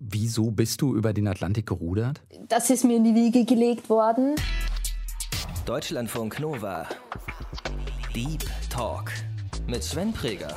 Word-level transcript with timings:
Wieso 0.00 0.50
bist 0.50 0.82
du 0.82 0.96
über 0.96 1.12
den 1.12 1.28
Atlantik 1.28 1.66
gerudert? 1.66 2.22
Das 2.48 2.70
ist 2.70 2.84
mir 2.84 2.96
in 2.96 3.04
die 3.04 3.14
Wiege 3.14 3.44
gelegt 3.44 3.88
worden. 3.88 4.34
Deutschlandfunk 5.66 6.40
Nova. 6.40 6.86
Deep 8.14 8.44
Talk 8.70 9.12
mit 9.66 9.82
Sven 9.82 10.12
Preger. 10.12 10.56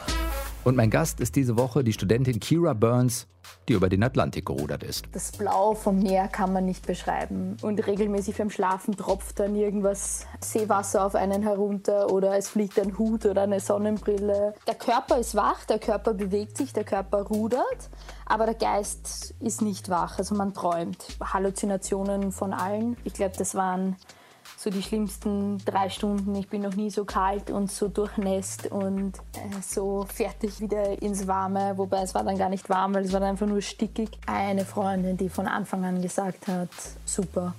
Und 0.64 0.76
mein 0.76 0.90
Gast 0.90 1.20
ist 1.20 1.36
diese 1.36 1.58
Woche 1.58 1.84
die 1.84 1.94
Studentin 1.94 2.40
Kira 2.40 2.74
Burns, 2.74 3.28
die 3.68 3.74
über 3.74 3.90
den 3.90 4.04
Atlantik 4.04 4.46
gerudert 4.46 4.84
ist. 4.84 5.06
Das 5.12 5.32
Blau 5.32 5.74
vom 5.74 6.00
Meer 6.00 6.28
kann 6.28 6.54
man 6.54 6.66
nicht 6.66 6.86
beschreiben. 6.88 7.58
Und 7.62 7.86
regelmäßig 7.86 8.38
beim 8.38 8.50
Schlafen 8.50 8.96
tropft 8.96 9.40
dann 9.40 9.56
irgendwas 9.56 10.26
Seewasser 10.40 11.06
auf 11.06 11.16
einen 11.16 11.44
herunter 11.44 12.12
oder 12.12 12.38
es 12.38 12.48
fliegt 12.48 12.80
ein 12.80 12.98
Hut 12.98 13.26
oder 13.26 13.44
eine 13.44 13.60
Sonnenbrille. 13.60 14.54
Der 14.68 14.76
Körper 14.76 15.18
ist 15.18 15.36
wach, 15.36 15.66
der 15.66 15.80
Körper 15.80 16.14
bewegt 16.14 16.58
sich, 16.58 16.74
der 16.74 16.84
Körper 16.84 17.24
rudert, 17.24 17.90
aber 18.26 18.46
der 18.46 18.56
Geist 18.56 19.36
ist 19.40 19.62
nicht 19.62 19.90
wach. 19.90 20.18
Also 20.18 20.36
man 20.36 20.54
träumt. 20.54 21.18
Halluzinationen 21.22 22.32
von 22.32 22.54
allen. 22.54 22.98
Ich 23.04 23.14
glaube, 23.14 23.36
das 23.38 23.56
waren 23.56 23.98
so 24.58 24.72
die 24.72 24.82
schlimmsten 24.82 25.60
drei 25.60 25.90
Stunden. 25.90 26.34
Ich 26.36 26.50
bin 26.50 26.64
noch 26.64 26.76
nie 26.76 26.90
so 26.90 27.06
kalt 27.06 27.52
und 27.52 27.72
so 27.72 27.88
durchnässt 27.88 28.66
und 28.72 29.16
äh, 29.34 29.62
so 29.62 30.06
fertig 30.12 30.60
wieder 30.60 31.00
ins 31.00 31.28
Warme. 31.28 31.78
Wobei 31.78 32.02
es 32.02 32.16
war 32.16 32.24
dann 32.24 32.40
gar 32.40 32.50
nicht 32.50 32.68
warm, 32.68 32.96
weil 32.96 33.06
es 33.06 33.14
war 33.14 33.20
dann 33.20 33.30
einfach 33.30 33.46
nur 33.46 33.62
stickig. 33.62 34.18
Eine 34.26 34.66
Freundin, 34.66 35.16
die 35.16 35.30
von 35.30 35.48
Anfang 35.48 35.86
an 35.86 36.02
gesagt 36.02 36.48
hat, 36.48 36.70
super. 37.06 37.54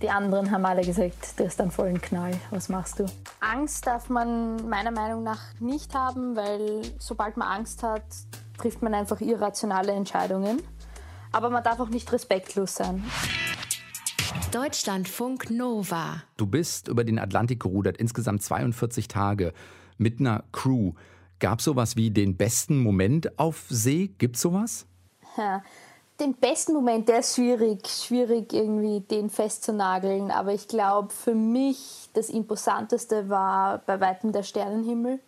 Die 0.00 0.08
anderen 0.08 0.50
haben 0.52 0.64
alle 0.64 0.82
gesagt, 0.82 1.38
du 1.38 1.44
hast 1.44 1.60
einen 1.60 1.72
vollen 1.72 2.00
Knall, 2.00 2.32
was 2.50 2.68
machst 2.68 3.00
du? 3.00 3.06
Angst 3.40 3.86
darf 3.86 4.08
man 4.08 4.68
meiner 4.68 4.92
Meinung 4.92 5.24
nach 5.24 5.40
nicht 5.58 5.94
haben, 5.94 6.36
weil 6.36 6.82
sobald 6.98 7.36
man 7.36 7.48
Angst 7.48 7.82
hat, 7.82 8.04
trifft 8.56 8.82
man 8.82 8.94
einfach 8.94 9.20
irrationale 9.20 9.92
Entscheidungen. 9.92 10.62
Aber 11.32 11.50
man 11.50 11.62
darf 11.62 11.80
auch 11.80 11.88
nicht 11.88 12.10
respektlos 12.12 12.76
sein. 12.76 13.04
Deutschlandfunk 14.52 15.50
Nova. 15.50 16.22
Du 16.36 16.46
bist 16.46 16.88
über 16.88 17.04
den 17.04 17.18
Atlantik 17.18 17.60
gerudert, 17.60 17.96
insgesamt 17.96 18.42
42 18.42 19.08
Tage 19.08 19.52
mit 19.98 20.20
einer 20.20 20.44
Crew. 20.52 20.92
Gab 21.38 21.60
sowas 21.60 21.96
wie 21.96 22.10
den 22.10 22.36
besten 22.36 22.82
Moment 22.82 23.38
auf 23.38 23.66
See? 23.68 24.10
Gibt 24.18 24.36
sowas? 24.36 24.86
Ja, 25.36 25.62
den 26.20 26.34
besten 26.34 26.74
Moment, 26.74 27.08
der 27.08 27.20
ist 27.20 27.36
schwierig, 27.36 27.86
schwierig 27.86 28.52
irgendwie 28.52 29.00
den 29.00 29.30
festzunageln. 29.30 30.30
Aber 30.30 30.52
ich 30.52 30.68
glaube, 30.68 31.10
für 31.10 31.34
mich 31.34 32.08
das 32.12 32.28
Imposanteste 32.28 33.28
war 33.28 33.78
bei 33.78 34.00
weitem 34.00 34.32
der 34.32 34.42
Sternenhimmel. 34.42 35.20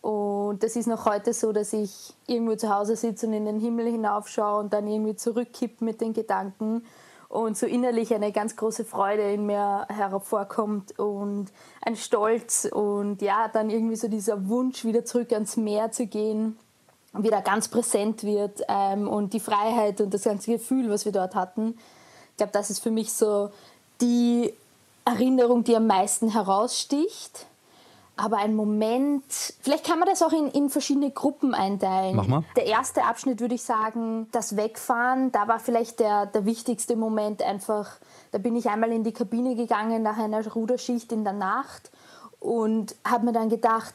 Und 0.00 0.62
das 0.62 0.76
ist 0.76 0.86
noch 0.86 1.04
heute 1.04 1.32
so, 1.32 1.52
dass 1.52 1.72
ich 1.72 2.14
irgendwo 2.26 2.54
zu 2.54 2.72
Hause 2.72 2.96
sitze 2.96 3.26
und 3.26 3.32
in 3.32 3.44
den 3.44 3.58
Himmel 3.58 3.90
hinaufschaue 3.90 4.60
und 4.60 4.72
dann 4.72 4.86
irgendwie 4.86 5.16
zurückkipp 5.16 5.80
mit 5.80 6.00
den 6.00 6.12
Gedanken 6.12 6.82
und 7.28 7.56
so 7.56 7.66
innerlich 7.66 8.14
eine 8.14 8.32
ganz 8.32 8.56
große 8.56 8.84
Freude 8.84 9.32
in 9.32 9.46
mir 9.46 9.86
hervorkommt 9.88 10.98
und 10.98 11.46
ein 11.82 11.96
Stolz 11.96 12.66
und 12.70 13.20
ja, 13.22 13.48
dann 13.48 13.70
irgendwie 13.70 13.96
so 13.96 14.08
dieser 14.08 14.48
Wunsch, 14.48 14.84
wieder 14.84 15.04
zurück 15.04 15.32
ans 15.32 15.56
Meer 15.56 15.90
zu 15.90 16.06
gehen, 16.06 16.56
wieder 17.12 17.42
ganz 17.42 17.68
präsent 17.68 18.22
wird 18.24 18.62
ähm, 18.68 19.08
und 19.08 19.32
die 19.32 19.40
Freiheit 19.40 20.00
und 20.00 20.12
das 20.12 20.24
ganze 20.24 20.52
Gefühl, 20.52 20.90
was 20.90 21.04
wir 21.04 21.12
dort 21.12 21.34
hatten. 21.34 21.76
Ich 22.32 22.36
glaube, 22.36 22.52
das 22.52 22.70
ist 22.70 22.80
für 22.80 22.90
mich 22.90 23.12
so 23.12 23.50
die 24.00 24.52
Erinnerung, 25.04 25.64
die 25.64 25.76
am 25.76 25.86
meisten 25.86 26.30
heraussticht. 26.30 27.46
Aber 28.18 28.38
ein 28.38 28.56
Moment, 28.56 29.24
vielleicht 29.60 29.84
kann 29.84 29.98
man 29.98 30.08
das 30.08 30.22
auch 30.22 30.32
in, 30.32 30.48
in 30.48 30.70
verschiedene 30.70 31.10
Gruppen 31.10 31.52
einteilen. 31.54 32.16
Mach 32.16 32.26
mal. 32.26 32.44
Der 32.56 32.64
erste 32.64 33.04
Abschnitt 33.04 33.40
würde 33.40 33.54
ich 33.54 33.62
sagen, 33.62 34.26
das 34.32 34.56
Wegfahren, 34.56 35.32
da 35.32 35.48
war 35.48 35.58
vielleicht 35.58 36.00
der, 36.00 36.24
der 36.24 36.46
wichtigste 36.46 36.96
Moment 36.96 37.42
einfach, 37.42 37.98
da 38.32 38.38
bin 38.38 38.56
ich 38.56 38.70
einmal 38.70 38.90
in 38.90 39.04
die 39.04 39.12
Kabine 39.12 39.54
gegangen 39.54 40.02
nach 40.02 40.16
einer 40.16 40.46
Ruderschicht 40.50 41.12
in 41.12 41.24
der 41.24 41.34
Nacht 41.34 41.90
und 42.40 42.96
habe 43.04 43.26
mir 43.26 43.32
dann 43.32 43.50
gedacht, 43.50 43.94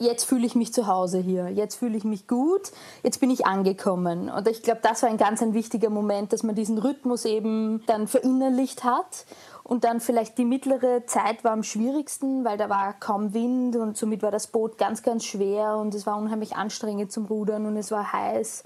jetzt 0.00 0.24
fühle 0.24 0.46
ich 0.46 0.54
mich 0.54 0.72
zu 0.72 0.86
Hause 0.86 1.18
hier, 1.18 1.50
jetzt 1.50 1.76
fühle 1.76 1.96
ich 1.96 2.04
mich 2.04 2.26
gut, 2.26 2.72
jetzt 3.02 3.20
bin 3.20 3.30
ich 3.30 3.46
angekommen. 3.46 4.30
Und 4.30 4.48
ich 4.48 4.62
glaube, 4.62 4.80
das 4.82 5.02
war 5.02 5.10
ein 5.10 5.18
ganz 5.18 5.42
ein 5.42 5.52
wichtiger 5.52 5.90
Moment, 5.90 6.32
dass 6.32 6.42
man 6.42 6.54
diesen 6.54 6.78
Rhythmus 6.78 7.26
eben 7.26 7.82
dann 7.86 8.08
verinnerlicht 8.08 8.82
hat 8.84 9.26
und 9.70 9.84
dann 9.84 10.00
vielleicht 10.00 10.36
die 10.36 10.44
mittlere 10.44 11.06
Zeit 11.06 11.44
war 11.44 11.52
am 11.52 11.62
schwierigsten, 11.62 12.44
weil 12.44 12.58
da 12.58 12.68
war 12.68 12.92
kaum 12.92 13.34
Wind 13.34 13.76
und 13.76 13.96
somit 13.96 14.20
war 14.20 14.32
das 14.32 14.48
Boot 14.48 14.78
ganz, 14.78 15.04
ganz 15.04 15.24
schwer 15.24 15.76
und 15.76 15.94
es 15.94 16.06
war 16.06 16.18
unheimlich 16.18 16.56
anstrengend 16.56 17.12
zum 17.12 17.26
Rudern 17.26 17.66
und 17.66 17.76
es 17.76 17.92
war 17.92 18.12
heiß. 18.12 18.64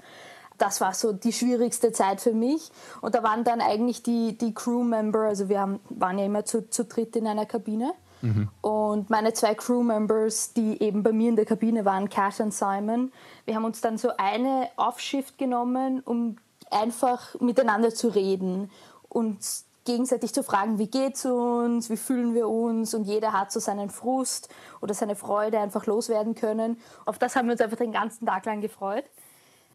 Das 0.57 0.81
war 0.81 0.95
so 0.95 1.13
die 1.13 1.31
schwierigste 1.31 1.91
Zeit 1.91 2.21
für 2.21 2.33
mich. 2.33 2.71
Und 3.01 3.13
da 3.13 3.21
waren 3.21 3.43
dann 3.43 3.61
eigentlich 3.61 4.01
die, 4.01 4.35
die 4.35 4.55
Crewmember, 4.55 5.19
also 5.19 5.47
wir 5.47 5.59
haben, 5.59 5.79
waren 5.89 6.17
ja 6.17 6.25
immer 6.25 6.43
zu, 6.43 6.71
zu 6.71 6.85
dritt 6.85 7.15
in 7.15 7.27
einer 7.27 7.45
Kabine. 7.45 7.91
Mhm. 8.23 8.49
Und 8.61 9.11
meine 9.11 9.33
zwei 9.33 9.53
Crewmembers, 9.53 10.53
die 10.53 10.81
eben 10.81 11.03
bei 11.03 11.11
mir 11.11 11.29
in 11.29 11.35
der 11.35 11.45
Kabine 11.45 11.85
waren, 11.85 12.09
Kat 12.09 12.39
und 12.39 12.51
Simon, 12.51 13.11
wir 13.45 13.53
haben 13.53 13.65
uns 13.65 13.79
dann 13.79 13.99
so 13.99 14.09
eine 14.17 14.69
Offshift 14.75 15.37
genommen, 15.37 16.01
um 16.03 16.37
einfach 16.71 17.39
miteinander 17.39 17.93
zu 17.93 18.07
reden 18.07 18.71
und 19.07 19.37
gegenseitig 19.85 20.33
zu 20.33 20.43
fragen, 20.43 20.79
wie 20.79 20.87
geht's 20.87 21.25
uns, 21.25 21.89
wie 21.89 21.97
fühlen 21.97 22.33
wir 22.33 22.49
uns 22.49 22.93
und 22.93 23.05
jeder 23.05 23.33
hat 23.33 23.51
so 23.51 23.59
seinen 23.59 23.89
Frust 23.89 24.49
oder 24.81 24.93
seine 24.93 25.15
Freude 25.15 25.59
einfach 25.59 25.85
loswerden 25.85 26.35
können. 26.35 26.77
Auf 27.05 27.17
das 27.19 27.35
haben 27.35 27.47
wir 27.47 27.53
uns 27.53 27.61
einfach 27.61 27.77
den 27.77 27.91
ganzen 27.91 28.25
Tag 28.25 28.45
lang 28.45 28.61
gefreut. 28.61 29.05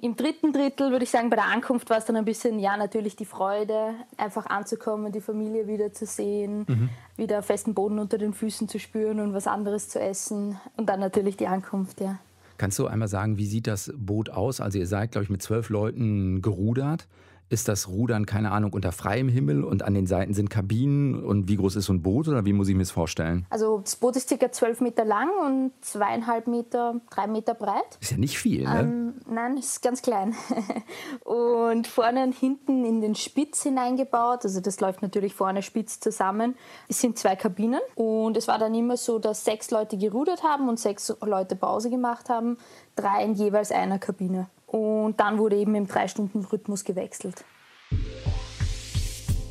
Im 0.03 0.17
dritten 0.17 0.53
Drittel 0.53 0.93
würde 0.93 1.05
ich 1.05 1.11
sagen, 1.11 1.29
bei 1.29 1.37
der 1.37 1.45
Ankunft 1.45 1.91
war 1.91 1.99
es 1.99 2.07
dann 2.07 2.17
ein 2.17 2.25
bisschen, 2.25 2.59
ja, 2.59 2.77
natürlich 2.77 3.17
die 3.17 3.27
Freude, 3.27 3.95
einfach 4.17 4.47
anzukommen, 4.47 5.13
die 5.13 5.21
Familie 5.21 5.67
wieder 5.67 5.93
zu 5.93 6.07
sehen, 6.07 6.65
mhm. 6.67 6.89
wieder 7.17 7.43
festen 7.43 7.75
Boden 7.75 7.99
unter 7.99 8.17
den 8.17 8.33
Füßen 8.33 8.67
zu 8.67 8.79
spüren 8.79 9.21
und 9.21 9.35
was 9.35 9.47
anderes 9.47 9.91
zu 9.91 10.01
essen. 10.01 10.59
Und 10.79 10.89
dann 10.89 11.01
natürlich 11.01 11.37
die 11.37 11.47
Ankunft, 11.47 12.01
ja. 12.01 12.19
Kannst 12.57 12.79
du 12.79 12.87
einmal 12.87 13.09
sagen, 13.09 13.37
wie 13.37 13.47
sieht 13.47 13.67
das 13.67 13.93
Boot 13.95 14.31
aus? 14.31 14.61
Also 14.61 14.79
ihr 14.79 14.87
seid, 14.87 15.13
glaube 15.13 15.25
ich, 15.25 15.31
mit 15.31 15.43
zwölf 15.43 15.69
Leuten 15.69 16.41
gerudert 16.41 17.07
ist 17.51 17.67
das 17.67 17.89
Rudern, 17.89 18.27
keine 18.27 18.53
Ahnung, 18.53 18.73
unter 18.73 18.93
freiem 18.93 19.29
Himmel 19.29 19.65
und 19.65 19.83
an 19.83 19.93
den 19.93 20.07
Seiten 20.07 20.35
sind 20.35 20.51
Kabinen 20.51 21.23
und 21.25 21.49
wie 21.49 21.57
groß 21.57 21.77
ist 21.77 21.87
so 21.87 21.93
ein 21.93 22.01
Boot 22.01 22.29
oder 22.29 22.45
wie 22.47 22.53
muss 22.53 22.69
ich 22.69 22.75
mir 22.77 22.83
das 22.83 22.93
vorstellen? 22.93 23.45
Also 23.51 23.81
das 23.81 23.97
Boot 23.97 24.15
ist 24.15 24.29
circa 24.29 24.53
zwölf 24.53 24.81
Meter 24.81 25.05
lang 25.05 25.29
und 25.45 25.73
zweieinhalb 25.81 26.47
Meter, 26.47 27.01
drei 27.11 27.27
Meter 27.27 27.55
breit. 27.55 27.99
Ist 28.01 28.13
ja 28.13 28.19
nicht 28.19 28.39
viel, 28.39 28.63
ne? 28.63 28.81
Ähm, 28.81 29.15
nein, 29.29 29.57
ist 29.57 29.83
ganz 29.83 30.01
klein. 30.01 30.35
und 31.25 31.89
vorne 31.89 32.23
und 32.23 32.37
hinten 32.37 32.85
in 32.85 33.01
den 33.01 33.17
Spitz 33.17 33.65
hineingebaut, 33.65 34.45
also 34.45 34.61
das 34.61 34.79
läuft 34.79 35.03
natürlich 35.03 35.35
vorne 35.35 35.63
spitz 35.63 35.99
zusammen. 35.99 36.55
Es 36.89 37.01
sind 37.01 37.19
zwei 37.19 37.35
Kabinen 37.35 37.81
und 37.97 38.37
es 38.37 38.47
war 38.47 38.61
dann 38.61 38.75
immer 38.77 38.97
so, 38.97 39.19
dass 39.19 39.45
sechs 39.45 39.73
Leute 39.73 39.99
gerudert 39.99 40.45
haben 40.45 40.69
und 40.69 40.79
sechs 40.79 41.13
Leute 41.21 41.57
Pause 41.57 41.91
gemacht 41.91 42.29
haben, 42.29 42.59
drei 42.95 43.25
in 43.25 43.35
jeweils 43.35 43.73
einer 43.73 43.99
Kabine. 43.99 44.49
Und 44.71 45.19
dann 45.19 45.39
wurde 45.39 45.57
eben 45.57 45.75
im 45.75 45.89
Drei-Stunden-Rhythmus 45.89 46.85
gewechselt. 46.85 47.45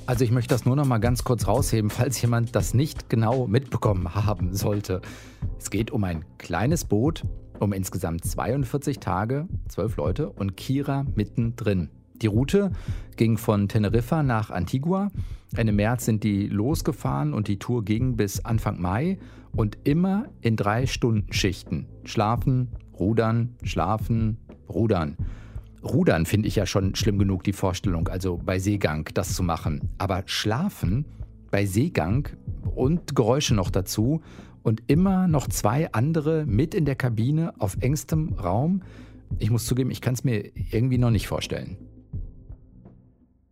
Also 0.05 0.23
ich 0.23 0.31
möchte 0.31 0.55
das 0.55 0.65
nur 0.65 0.77
noch 0.77 0.85
mal 0.85 0.99
ganz 0.99 1.25
kurz 1.25 1.45
rausheben, 1.45 1.89
falls 1.89 2.21
jemand 2.21 2.55
das 2.55 2.73
nicht 2.73 3.09
genau 3.09 3.45
mitbekommen 3.45 4.15
haben 4.15 4.55
sollte. 4.55 5.01
Es 5.57 5.69
geht 5.69 5.91
um 5.91 6.05
ein 6.05 6.23
kleines 6.37 6.85
Boot, 6.85 7.25
um 7.59 7.73
insgesamt 7.73 8.23
42 8.23 8.99
Tage, 8.99 9.49
12 9.67 9.97
Leute 9.97 10.29
und 10.29 10.55
Kira 10.55 11.05
mittendrin. 11.15 11.89
Die 12.21 12.27
Route 12.27 12.71
ging 13.17 13.37
von 13.37 13.67
Teneriffa 13.67 14.23
nach 14.23 14.51
Antigua. 14.51 15.11
Ende 15.53 15.73
März 15.73 16.05
sind 16.05 16.23
die 16.23 16.47
losgefahren 16.47 17.33
und 17.33 17.49
die 17.49 17.59
Tour 17.59 17.83
ging 17.83 18.15
bis 18.15 18.45
Anfang 18.45 18.81
Mai 18.81 19.19
und 19.53 19.77
immer 19.83 20.27
in 20.39 20.55
drei 20.55 20.85
Stunden 20.85 21.33
Schichten. 21.33 21.87
Schlafen, 22.05 22.69
rudern, 22.97 23.55
schlafen, 23.63 24.37
Rudern. 24.69 25.17
Rudern 25.83 26.25
finde 26.25 26.47
ich 26.47 26.55
ja 26.55 26.65
schon 26.65 26.95
schlimm 26.95 27.19
genug, 27.19 27.43
die 27.43 27.53
Vorstellung, 27.53 28.07
also 28.07 28.39
bei 28.43 28.59
Seegang 28.59 29.09
das 29.13 29.33
zu 29.33 29.43
machen. 29.43 29.89
Aber 29.97 30.23
schlafen 30.25 31.05
bei 31.51 31.65
Seegang 31.65 32.29
und 32.75 33.15
Geräusche 33.15 33.55
noch 33.55 33.69
dazu 33.69 34.21
und 34.61 34.83
immer 34.87 35.27
noch 35.27 35.47
zwei 35.47 35.91
andere 35.93 36.45
mit 36.45 36.75
in 36.75 36.85
der 36.85 36.95
Kabine 36.95 37.53
auf 37.59 37.77
engstem 37.79 38.33
Raum. 38.33 38.81
Ich 39.37 39.49
muss 39.49 39.65
zugeben, 39.65 39.91
ich 39.91 40.01
kann 40.01 40.13
es 40.13 40.23
mir 40.23 40.51
irgendwie 40.71 40.97
noch 40.97 41.11
nicht 41.11 41.27
vorstellen. 41.27 41.77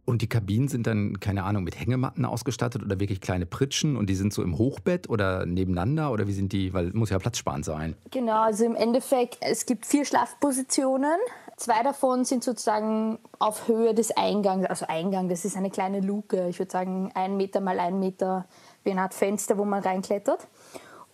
Und 0.08 0.22
die 0.22 0.30
Kabinen 0.30 0.70
sind 0.70 0.88
dann, 0.88 1.20
keine 1.20 1.44
Ahnung, 1.44 1.66
mit 1.66 1.78
Hängematten 1.78 2.24
ausgestattet 2.24 2.82
oder 2.82 2.98
wirklich 3.02 3.20
kleine 3.20 3.46
Pritschen 3.46 3.98
und 3.98 4.10
die 4.10 4.16
sind 4.16 4.32
so 4.32 4.42
im 4.42 4.58
Hochbett 4.58 5.10
oder 5.10 5.46
nebeneinander 5.46 6.14
oder 6.14 6.28
wie 6.28 6.32
sind 6.32 6.54
die? 6.54 6.74
Weil 6.74 6.92
muss 6.94 7.10
ja 7.10 7.20
platzsparend 7.20 7.66
sein. 7.66 7.94
Genau, 8.12 8.44
also 8.44 8.64
im 8.64 8.76
Endeffekt, 8.76 9.40
es 9.42 9.66
gibt 9.66 9.86
vier 9.86 10.06
Schlafpositionen. 10.06 11.18
Zwei 11.58 11.84
davon 11.84 12.24
sind 12.24 12.42
sozusagen 12.42 13.20
auf 13.40 13.68
Höhe 13.68 13.94
des 13.94 14.16
Eingangs, 14.16 14.66
also 14.68 14.86
Eingang, 14.88 15.28
das 15.28 15.44
ist 15.44 15.58
eine 15.58 15.72
kleine 15.72 16.00
Luke, 16.00 16.48
ich 16.48 16.58
würde 16.58 16.72
sagen 16.72 17.12
ein 17.14 17.36
Meter 17.36 17.60
mal 17.60 17.78
ein 17.78 18.00
Meter, 18.00 18.46
wie 18.86 18.92
eine 18.92 19.02
Art 19.02 19.14
Fenster, 19.14 19.58
wo 19.58 19.66
man 19.66 19.84
reinklettert. 19.84 20.48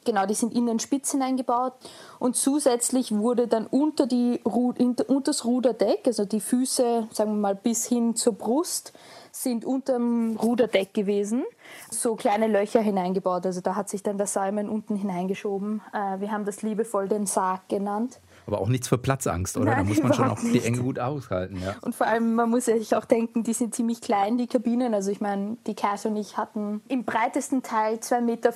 Genau, 0.06 0.26
die 0.26 0.34
sind 0.34 0.54
in 0.54 0.66
den 0.66 0.80
Spitz 0.80 1.12
hineingebaut 1.12 1.74
und 2.20 2.36
zusätzlich 2.36 3.12
wurde 3.12 3.48
dann 3.48 3.68
unter, 3.68 4.08
die, 4.08 4.42
unter 4.44 5.22
das 5.22 5.46
Ruderdeck, 5.46 6.02
also 6.06 6.26
die 6.26 6.40
Füße, 6.40 7.08
sagen 7.12 7.32
wir 7.32 7.40
mal, 7.40 7.56
bis 7.56 7.86
hin 7.86 8.16
zur 8.16 8.34
Brust, 8.34 8.94
sind 9.32 9.66
unter 9.66 9.94
dem 9.94 10.38
Ruderdeck 10.38 10.94
gewesen, 10.94 11.44
so 11.90 12.16
kleine 12.16 12.48
Löcher 12.48 12.82
hineingebaut. 12.82 13.46
Also 13.46 13.62
da 13.62 13.76
hat 13.76 13.90
sich 13.90 14.04
dann 14.04 14.18
der 14.18 14.28
Salmon 14.28 14.70
unten 14.70 14.96
hineingeschoben. 14.96 15.82
Äh, 15.92 16.20
wir 16.20 16.32
haben 16.32 16.46
das 16.46 16.62
liebevoll 16.62 17.08
den 17.08 17.26
Sarg 17.26 17.68
genannt. 17.68 18.20
Aber 18.46 18.60
auch 18.60 18.68
nichts 18.68 18.88
für 18.88 18.98
Platzangst, 18.98 19.58
oder? 19.58 19.72
Nein, 19.72 19.78
da 19.78 19.84
muss 19.84 20.04
man 20.04 20.14
schon 20.14 20.30
auch 20.30 20.42
nicht. 20.42 20.56
die 20.56 20.68
Enge 20.68 20.80
gut 20.80 21.00
aushalten. 21.00 21.62
Ja. 21.64 21.76
Und 21.82 21.96
vor 21.96 22.08
allem, 22.08 22.36
man 22.36 22.50
muss 22.50 22.66
sich 22.66 22.96
auch 22.96 23.06
denken, 23.06 23.44
die 23.44 23.54
sind 23.54 23.74
ziemlich 23.74 24.02
klein, 24.02 24.38
die 24.38 24.48
Kabinen. 24.48 24.94
Also 24.94 25.12
ich 25.12 25.22
meine, 25.22 25.58
die 25.66 25.76
Cass 25.76 26.06
und 26.06 26.16
ich 26.18 26.38
hatten 26.38 26.82
im 26.88 27.06
breitesten 27.06 27.64
Teil 27.64 27.96
2,40 27.96 28.22
Meter 28.22 28.54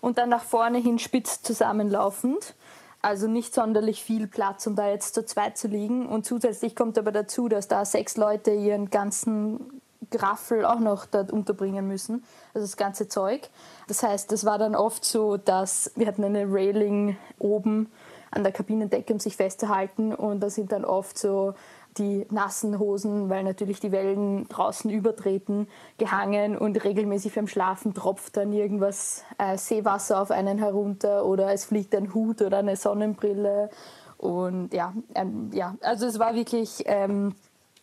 und 0.00 0.18
dann 0.18 0.28
nach 0.28 0.42
vorne 0.42 0.78
hin 0.78 0.98
spitz 0.98 1.42
zusammenlaufend. 1.42 2.54
Also 3.02 3.26
nicht 3.26 3.52
sonderlich 3.52 4.02
viel 4.02 4.28
Platz, 4.28 4.66
um 4.66 4.76
da 4.76 4.88
jetzt 4.88 5.14
zu 5.14 5.24
zweit 5.24 5.58
zu 5.58 5.66
liegen. 5.68 6.06
Und 6.06 6.24
zusätzlich 6.24 6.76
kommt 6.76 6.98
aber 6.98 7.10
dazu, 7.10 7.48
dass 7.48 7.66
da 7.66 7.84
sechs 7.84 8.16
Leute 8.16 8.52
ihren 8.52 8.90
ganzen 8.90 9.82
Graffel 10.10 10.64
auch 10.64 10.78
noch 10.78 11.06
dort 11.06 11.32
unterbringen 11.32 11.88
müssen, 11.88 12.24
also 12.54 12.66
das 12.66 12.76
ganze 12.76 13.08
Zeug. 13.08 13.48
Das 13.88 14.02
heißt, 14.02 14.30
es 14.32 14.44
war 14.44 14.58
dann 14.58 14.74
oft 14.74 15.04
so, 15.04 15.36
dass 15.36 15.90
wir 15.96 16.06
hatten 16.06 16.24
eine 16.24 16.44
Railing 16.46 17.16
oben 17.38 17.90
an 18.32 18.42
der 18.42 18.52
Kabinendecke, 18.52 19.12
um 19.12 19.20
sich 19.20 19.36
festzuhalten 19.36 20.14
und 20.14 20.40
da 20.40 20.50
sind 20.50 20.72
dann 20.72 20.84
oft 20.84 21.16
so 21.16 21.54
die 21.98 22.26
nassen 22.30 22.78
Hosen, 22.78 23.28
weil 23.28 23.44
natürlich 23.44 23.78
die 23.78 23.92
Wellen 23.92 24.48
draußen 24.48 24.90
übertreten, 24.90 25.68
gehangen 25.98 26.56
und 26.56 26.82
regelmäßig 26.82 27.34
beim 27.34 27.46
Schlafen 27.46 27.94
tropft 27.94 28.36
dann 28.36 28.52
irgendwas 28.52 29.24
äh, 29.38 29.58
Seewasser 29.58 30.22
auf 30.22 30.30
einen 30.30 30.58
herunter 30.58 31.26
oder 31.26 31.52
es 31.52 31.66
fliegt 31.66 31.94
ein 31.94 32.14
Hut 32.14 32.40
oder 32.40 32.58
eine 32.58 32.76
Sonnenbrille. 32.76 33.70
Und 34.16 34.72
ja, 34.72 34.94
ähm, 35.14 35.50
ja 35.52 35.76
also 35.82 36.06
es 36.06 36.18
war 36.18 36.34
wirklich 36.34 36.82
ähm, 36.86 37.34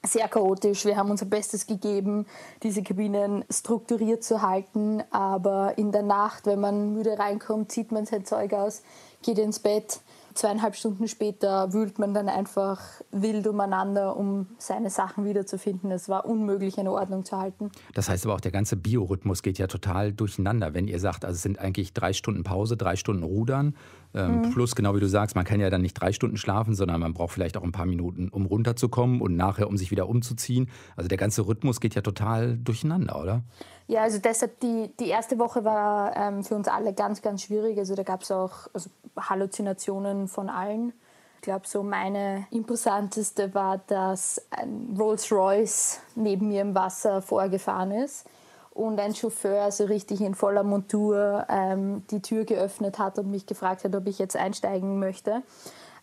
sehr 0.04 0.28
chaotisch. 0.28 0.86
Wir 0.86 0.98
haben 0.98 1.12
unser 1.12 1.26
Bestes 1.26 1.68
gegeben, 1.68 2.26
diese 2.64 2.82
Kabinen 2.82 3.46
strukturiert 3.52 4.24
zu 4.24 4.42
halten. 4.42 5.04
Aber 5.12 5.78
in 5.78 5.92
der 5.92 6.04
Nacht, 6.04 6.46
wenn 6.46 6.60
man 6.60 6.94
müde 6.94 7.20
reinkommt, 7.20 7.72
zieht 7.72 7.92
man 7.92 8.06
sein 8.06 8.26
Zeug 8.26 8.54
aus, 8.54 8.82
geht 9.22 9.38
ins 9.38 9.60
Bett 9.60 10.00
zweieinhalb 10.34 10.76
Stunden 10.76 11.08
später 11.08 11.74
wühlt 11.74 12.00
man 12.00 12.14
dann 12.14 12.30
einfach 12.30 12.82
wild 13.12 13.48
umeinander, 13.48 14.16
um 14.16 14.48
seine 14.58 14.90
Sachen 14.90 15.26
wiederzufinden. 15.26 15.92
Es 15.92 16.10
war 16.10 16.26
unmöglich, 16.26 16.80
eine 16.80 16.92
Ordnung 16.92 17.26
zu 17.26 17.38
halten. 17.38 17.72
Das 17.94 18.10
heißt 18.10 18.26
aber 18.26 18.36
auch, 18.36 18.42
der 18.42 18.52
ganze 18.52 18.76
Biorhythmus 18.76 19.44
geht 19.44 19.58
ja 19.58 19.68
total 19.68 20.14
durcheinander. 20.14 20.74
Wenn 20.74 20.88
ihr 20.88 21.00
sagt, 21.00 21.26
also 21.26 21.36
es 21.36 21.42
sind 21.42 21.60
eigentlich 21.60 21.94
drei 21.94 22.14
Stunden 22.14 22.44
Pause, 22.44 22.78
drei 22.78 22.96
Stunden 22.96 23.24
Rudern, 23.24 23.76
ähm, 24.14 24.42
mhm. 24.42 24.52
plus 24.52 24.76
genau 24.76 24.96
wie 24.96 25.00
du 25.00 25.08
sagst, 25.08 25.36
man 25.36 25.46
kann 25.46 25.60
ja 25.60 25.70
dann 25.70 25.82
nicht 25.82 25.94
drei 25.94 26.12
Stunden 26.12 26.38
schlafen, 26.38 26.74
sondern 26.74 27.00
man 27.00 27.14
braucht 27.14 27.34
vielleicht 27.34 27.58
auch 27.58 27.64
ein 27.64 27.72
paar 27.72 27.86
Minuten, 27.86 28.30
um 28.30 28.46
runterzukommen 28.46 29.22
und 29.22 29.36
nachher, 29.36 29.68
um 29.68 29.78
sich 29.78 29.92
wieder 29.92 30.10
umzuziehen. 30.10 30.70
Also 30.96 31.08
der 31.08 31.18
ganze 31.18 31.48
Rhythmus 31.48 31.80
geht 31.80 31.96
ja 31.96 32.02
total 32.02 32.58
durcheinander, 32.58 33.22
oder? 33.22 33.44
Ja, 33.90 34.04
also 34.04 34.20
deshalb 34.20 34.60
die, 34.60 34.92
die 35.00 35.08
erste 35.08 35.40
Woche 35.40 35.66
war 35.66 36.16
ähm, 36.16 36.44
für 36.44 36.54
uns 36.54 36.68
alle 36.68 36.94
ganz, 36.94 37.24
ganz 37.24 37.42
schwierig. 37.42 37.76
Also 37.80 37.96
da 37.96 38.04
gab 38.04 38.22
es 38.22 38.30
auch 38.30 38.68
also 38.72 38.92
Halluzinationen 39.20 40.28
von 40.28 40.48
allen. 40.48 40.94
Ich 41.38 41.42
glaube, 41.42 41.68
so 41.68 41.82
meine 41.82 42.46
imposanteste 42.52 43.56
war, 43.56 43.80
dass 43.88 44.46
ein 44.52 44.96
Rolls-Royce 44.96 46.02
neben 46.14 46.50
mir 46.50 46.62
im 46.62 46.76
Wasser 46.76 47.24
vorgefahren 47.24 47.90
ist 47.90 48.28
und 48.76 49.00
ein 49.00 49.16
Chauffeur 49.16 49.72
so 49.72 49.86
richtig 49.86 50.22
in 50.22 50.36
voller 50.36 50.64
Montur 50.64 51.48
ähm, 51.50 52.04
die 52.12 52.22
Tür 52.22 52.46
geöffnet 52.46 53.00
hat 53.00 53.18
und 53.18 53.32
mich 53.32 53.48
gefragt 53.48 53.86
hat, 53.86 53.96
ob 53.96 54.06
ich 54.06 54.20
jetzt 54.20 54.36
einsteigen 54.36 55.00
möchte. 55.00 55.42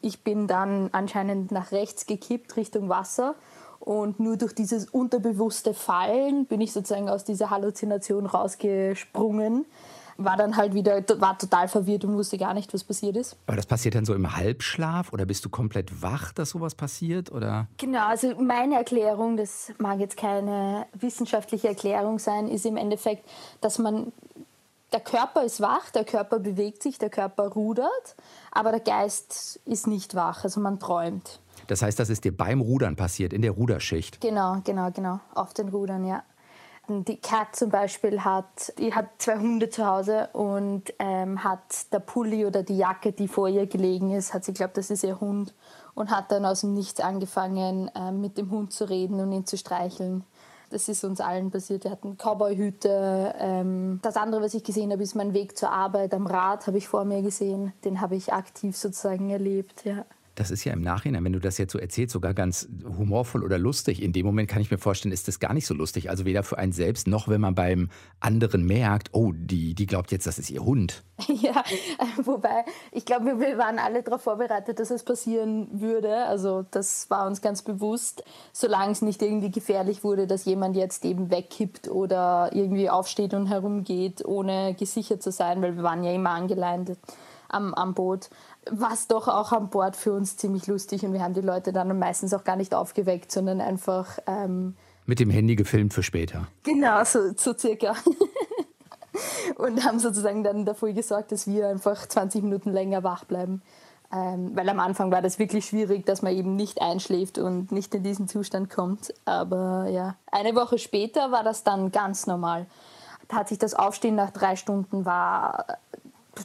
Ich 0.02 0.24
bin 0.24 0.48
dann 0.48 0.88
anscheinend 0.90 1.52
nach 1.52 1.70
rechts 1.70 2.06
gekippt 2.06 2.56
Richtung 2.56 2.88
Wasser 2.88 3.36
und 3.86 4.18
nur 4.18 4.36
durch 4.36 4.52
dieses 4.52 4.86
unterbewusste 4.86 5.72
Fallen 5.72 6.46
bin 6.46 6.60
ich 6.60 6.72
sozusagen 6.72 7.08
aus 7.08 7.22
dieser 7.22 7.50
Halluzination 7.50 8.26
rausgesprungen. 8.26 9.64
War 10.16 10.36
dann 10.36 10.56
halt 10.56 10.74
wieder, 10.74 11.04
war 11.20 11.38
total 11.38 11.68
verwirrt 11.68 12.04
und 12.04 12.14
wusste 12.14 12.36
gar 12.36 12.52
nicht, 12.52 12.74
was 12.74 12.82
passiert 12.82 13.16
ist. 13.16 13.36
Aber 13.46 13.56
das 13.56 13.66
passiert 13.66 13.94
dann 13.94 14.04
so 14.04 14.12
im 14.14 14.34
Halbschlaf 14.34 15.12
oder 15.12 15.24
bist 15.24 15.44
du 15.44 15.50
komplett 15.50 16.02
wach, 16.02 16.32
dass 16.32 16.50
sowas 16.50 16.74
passiert? 16.74 17.30
Oder? 17.30 17.68
Genau, 17.76 18.08
also 18.08 18.34
meine 18.40 18.74
Erklärung, 18.74 19.36
das 19.36 19.72
mag 19.78 20.00
jetzt 20.00 20.16
keine 20.16 20.86
wissenschaftliche 20.98 21.68
Erklärung 21.68 22.18
sein, 22.18 22.48
ist 22.48 22.66
im 22.66 22.76
Endeffekt, 22.76 23.24
dass 23.60 23.78
man 23.78 24.10
der 24.92 25.00
Körper 25.00 25.44
ist 25.44 25.60
wach, 25.60 25.90
der 25.90 26.04
Körper 26.04 26.40
bewegt 26.40 26.82
sich, 26.82 26.98
der 26.98 27.10
Körper 27.10 27.50
rudert, 27.50 28.16
aber 28.50 28.72
der 28.72 28.80
Geist 28.80 29.60
ist 29.64 29.86
nicht 29.86 30.16
wach, 30.16 30.42
also 30.42 30.58
man 30.58 30.80
träumt. 30.80 31.38
Das 31.66 31.82
heißt, 31.82 31.98
das 31.98 32.10
ist 32.10 32.24
dir 32.24 32.36
beim 32.36 32.60
Rudern 32.60 32.96
passiert, 32.96 33.32
in 33.32 33.42
der 33.42 33.52
Ruderschicht? 33.52 34.20
Genau, 34.20 34.60
genau, 34.64 34.90
genau. 34.90 35.20
Auf 35.34 35.54
den 35.54 35.68
Rudern, 35.68 36.04
ja. 36.04 36.22
Die 36.88 37.16
Cat 37.16 37.56
zum 37.56 37.70
Beispiel 37.70 38.22
hat, 38.22 38.72
die 38.78 38.94
hat 38.94 39.06
zwei 39.18 39.38
Hunde 39.38 39.70
zu 39.70 39.84
Hause 39.84 40.28
und 40.32 40.84
ähm, 41.00 41.42
hat 41.42 41.92
der 41.92 41.98
Pulli 41.98 42.46
oder 42.46 42.62
die 42.62 42.76
Jacke, 42.76 43.10
die 43.10 43.26
vor 43.26 43.48
ihr 43.48 43.66
gelegen 43.66 44.12
ist, 44.12 44.32
hat 44.32 44.44
sie 44.44 44.52
glaubt, 44.52 44.76
das 44.76 44.90
ist 44.90 45.02
ihr 45.02 45.20
Hund 45.20 45.52
und 45.94 46.10
hat 46.10 46.30
dann 46.30 46.44
aus 46.44 46.60
dem 46.60 46.74
Nichts 46.74 47.00
angefangen, 47.00 47.90
ähm, 47.96 48.20
mit 48.20 48.38
dem 48.38 48.52
Hund 48.52 48.72
zu 48.72 48.88
reden 48.88 49.18
und 49.18 49.32
ihn 49.32 49.46
zu 49.46 49.56
streicheln. 49.56 50.22
Das 50.70 50.88
ist 50.88 51.04
uns 51.04 51.20
allen 51.20 51.50
passiert. 51.50 51.84
Wir 51.84 51.92
hatten 51.92 52.16
Cowboyhüte. 52.16 53.34
Ähm, 53.38 54.00
das 54.02 54.16
andere, 54.16 54.42
was 54.42 54.54
ich 54.54 54.64
gesehen 54.64 54.92
habe, 54.92 55.02
ist 55.02 55.14
mein 55.14 55.32
Weg 55.32 55.56
zur 55.56 55.70
Arbeit 55.70 56.12
am 56.12 56.26
Rad, 56.26 56.66
habe 56.66 56.78
ich 56.78 56.88
vor 56.88 57.04
mir 57.04 57.22
gesehen. 57.22 57.72
Den 57.84 58.00
habe 58.00 58.16
ich 58.16 58.32
aktiv 58.32 58.76
sozusagen 58.76 59.30
erlebt. 59.30 59.84
Ja. 59.84 60.04
Das 60.36 60.50
ist 60.50 60.64
ja 60.64 60.74
im 60.74 60.82
Nachhinein, 60.82 61.24
wenn 61.24 61.32
du 61.32 61.40
das 61.40 61.56
jetzt 61.56 61.72
so 61.72 61.78
erzählst, 61.78 62.12
sogar 62.12 62.34
ganz 62.34 62.68
humorvoll 62.84 63.42
oder 63.42 63.58
lustig. 63.58 64.02
In 64.02 64.12
dem 64.12 64.26
Moment 64.26 64.50
kann 64.50 64.60
ich 64.60 64.70
mir 64.70 64.76
vorstellen, 64.76 65.12
ist 65.12 65.28
das 65.28 65.40
gar 65.40 65.54
nicht 65.54 65.66
so 65.66 65.72
lustig. 65.72 66.10
Also 66.10 66.26
weder 66.26 66.42
für 66.42 66.58
einen 66.58 66.72
selbst 66.72 67.08
noch, 67.08 67.26
wenn 67.26 67.40
man 67.40 67.54
beim 67.54 67.88
anderen 68.20 68.66
merkt, 68.66 69.08
oh, 69.12 69.32
die, 69.34 69.74
die 69.74 69.86
glaubt 69.86 70.12
jetzt, 70.12 70.26
das 70.26 70.38
ist 70.38 70.50
ihr 70.50 70.64
Hund. 70.64 71.02
Ja, 71.28 71.64
wobei 72.22 72.64
ich 72.92 73.04
glaube, 73.04 73.38
wir 73.40 73.58
waren 73.58 73.78
alle 73.78 74.02
darauf 74.02 74.22
vorbereitet, 74.22 74.78
dass 74.78 74.90
es 74.90 75.02
passieren 75.02 75.68
würde. 75.72 76.26
Also 76.26 76.64
das 76.70 77.08
war 77.10 77.26
uns 77.26 77.40
ganz 77.40 77.62
bewusst, 77.62 78.24
solange 78.52 78.92
es 78.92 79.02
nicht 79.02 79.22
irgendwie 79.22 79.50
gefährlich 79.50 80.04
wurde, 80.04 80.26
dass 80.26 80.44
jemand 80.44 80.76
jetzt 80.76 81.04
eben 81.04 81.30
wegkippt 81.30 81.88
oder 81.88 82.50
irgendwie 82.52 82.90
aufsteht 82.90 83.32
und 83.34 83.46
herumgeht, 83.46 84.24
ohne 84.24 84.74
gesichert 84.74 85.22
zu 85.22 85.30
sein, 85.30 85.62
weil 85.62 85.76
wir 85.76 85.82
waren 85.82 86.04
ja 86.04 86.12
immer 86.12 86.30
angeleint 86.30 86.96
am, 87.48 87.74
am 87.74 87.94
Boot 87.94 88.30
war 88.70 88.92
es 88.92 89.06
doch 89.06 89.28
auch 89.28 89.52
an 89.52 89.70
Bord 89.70 89.96
für 89.96 90.12
uns 90.12 90.36
ziemlich 90.36 90.66
lustig 90.66 91.04
und 91.04 91.12
wir 91.12 91.22
haben 91.22 91.34
die 91.34 91.40
Leute 91.40 91.72
dann 91.72 91.96
meistens 91.98 92.34
auch 92.34 92.44
gar 92.44 92.56
nicht 92.56 92.74
aufgeweckt, 92.74 93.30
sondern 93.30 93.60
einfach. 93.60 94.18
Ähm, 94.26 94.74
Mit 95.04 95.20
dem 95.20 95.30
Handy 95.30 95.56
gefilmt 95.56 95.94
für 95.94 96.02
später. 96.02 96.48
Genau, 96.64 97.04
so, 97.04 97.32
so 97.36 97.56
circa. 97.56 97.94
und 99.56 99.84
haben 99.84 99.98
sozusagen 99.98 100.42
dann 100.42 100.64
dafür 100.64 100.92
gesorgt, 100.92 101.32
dass 101.32 101.46
wir 101.46 101.68
einfach 101.68 102.06
20 102.06 102.42
Minuten 102.42 102.72
länger 102.72 103.04
wach 103.04 103.24
bleiben. 103.24 103.62
Ähm, 104.12 104.52
weil 104.54 104.68
am 104.68 104.78
Anfang 104.78 105.10
war 105.10 105.20
das 105.20 105.38
wirklich 105.38 105.66
schwierig, 105.66 106.06
dass 106.06 106.22
man 106.22 106.32
eben 106.32 106.54
nicht 106.54 106.80
einschläft 106.80 107.38
und 107.38 107.72
nicht 107.72 107.94
in 107.94 108.04
diesen 108.04 108.28
Zustand 108.28 108.70
kommt. 108.70 109.12
Aber 109.24 109.88
ja, 109.90 110.16
eine 110.30 110.54
Woche 110.54 110.78
später 110.78 111.32
war 111.32 111.42
das 111.42 111.64
dann 111.64 111.90
ganz 111.90 112.26
normal. 112.26 112.66
Da 113.28 113.38
hat 113.38 113.48
sich 113.48 113.58
das 113.58 113.74
Aufstehen 113.74 114.14
nach 114.14 114.30
drei 114.30 114.54
Stunden 114.54 115.04
war 115.04 115.66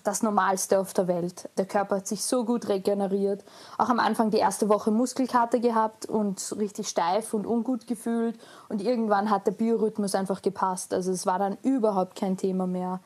das 0.03 0.24
Normalste 0.24 0.79
auf 0.79 0.93
der 0.93 1.07
Welt. 1.07 1.50
Der 1.57 1.65
Körper 1.65 1.98
hat 1.98 2.07
sich 2.07 2.24
so 2.24 2.45
gut 2.45 2.67
regeneriert. 2.69 3.43
Auch 3.77 3.89
am 3.89 4.00
Anfang 4.00 4.31
die 4.31 4.38
erste 4.38 4.69
Woche 4.69 4.91
Muskelkater 4.91 5.60
gehabt 5.60 6.05
und 6.05 6.55
richtig 6.57 6.88
steif 6.88 7.33
und 7.33 7.45
ungut 7.45 7.88
gefühlt. 7.88 8.39
Und 8.69 8.81
irgendwann 8.81 9.29
hat 9.29 9.48
der 9.48 9.51
Biorhythmus 9.51 10.15
einfach 10.15 10.41
gepasst. 10.41 10.93
Also 10.93 11.12
es 11.12 11.25
war 11.25 11.39
dann 11.39 11.57
überhaupt 11.63 12.15
kein 12.15 12.38
Thema 12.38 12.67
mehr. 12.67 13.00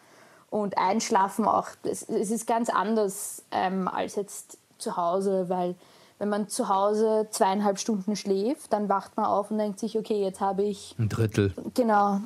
Und 0.50 0.78
Einschlafen 0.78 1.46
auch, 1.46 1.68
es, 1.84 2.04
ist 2.04 2.48
ganz 2.48 2.70
anders 2.70 3.44
ähm, 3.52 3.88
als 3.88 4.16
jetzt 4.16 4.58
zu 4.78 4.96
Hause, 4.96 5.50
weil 5.50 5.76
wenn 6.18 6.30
man 6.30 6.48
zu 6.48 6.70
Hause 6.70 7.28
zweieinhalb 7.30 7.78
Stunden 7.78 8.16
schläft, 8.16 8.72
dann 8.72 8.88
wacht 8.90 9.18
man 9.18 9.26
auf 9.26 9.52
und 9.52 9.58
denkt 9.58 9.80
sich, 9.80 9.98
okay, 9.98 10.22
jetzt 10.22 10.40
habe 10.40 10.64
ich... 10.64 10.96
Ein 10.98 11.10
Drittel. 11.10 11.54
Genau. 11.74 12.22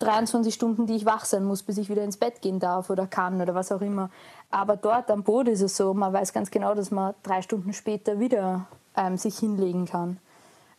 23 0.00 0.52
Stunden, 0.52 0.86
die 0.86 0.94
ich 0.94 1.06
wach 1.06 1.24
sein 1.24 1.44
muss, 1.44 1.62
bis 1.62 1.78
ich 1.78 1.88
wieder 1.88 2.04
ins 2.04 2.18
Bett 2.18 2.42
gehen 2.42 2.60
darf 2.60 2.90
oder 2.90 3.06
kann 3.06 3.40
oder 3.40 3.54
was 3.54 3.72
auch 3.72 3.80
immer. 3.80 4.10
Aber 4.50 4.76
dort 4.76 5.10
am 5.10 5.22
Boot 5.22 5.48
ist 5.48 5.62
es 5.62 5.76
so, 5.76 5.94
man 5.94 6.12
weiß 6.12 6.32
ganz 6.32 6.50
genau, 6.50 6.74
dass 6.74 6.90
man 6.90 7.14
drei 7.22 7.42
Stunden 7.42 7.72
später 7.72 8.20
wieder 8.20 8.66
ähm, 8.96 9.16
sich 9.16 9.38
hinlegen 9.38 9.86
kann. 9.86 10.18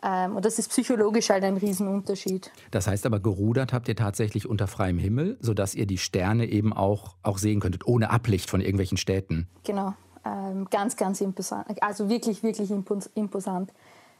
Ähm, 0.01 0.35
und 0.35 0.45
das 0.45 0.59
ist 0.59 0.69
psychologisch 0.69 1.29
halt 1.29 1.43
ein 1.43 1.57
Riesenunterschied. 1.57 2.51
Das 2.71 2.87
heißt 2.87 3.05
aber, 3.05 3.19
gerudert 3.19 3.73
habt 3.73 3.87
ihr 3.87 3.95
tatsächlich 3.95 4.47
unter 4.47 4.67
freiem 4.67 4.97
Himmel, 4.97 5.37
sodass 5.41 5.75
ihr 5.75 5.85
die 5.85 5.97
Sterne 5.97 6.45
eben 6.45 6.71
auch, 6.73 7.15
auch 7.21 7.37
sehen 7.37 7.59
könntet, 7.59 7.85
ohne 7.85 8.09
Ablicht 8.09 8.49
von 8.49 8.61
irgendwelchen 8.61 8.97
Städten. 8.97 9.47
Genau. 9.63 9.93
Ähm, 10.25 10.67
ganz, 10.69 10.97
ganz 10.97 11.21
imposant. 11.21 11.81
Also 11.81 12.09
wirklich, 12.09 12.43
wirklich 12.43 12.71
imposant. 12.71 13.71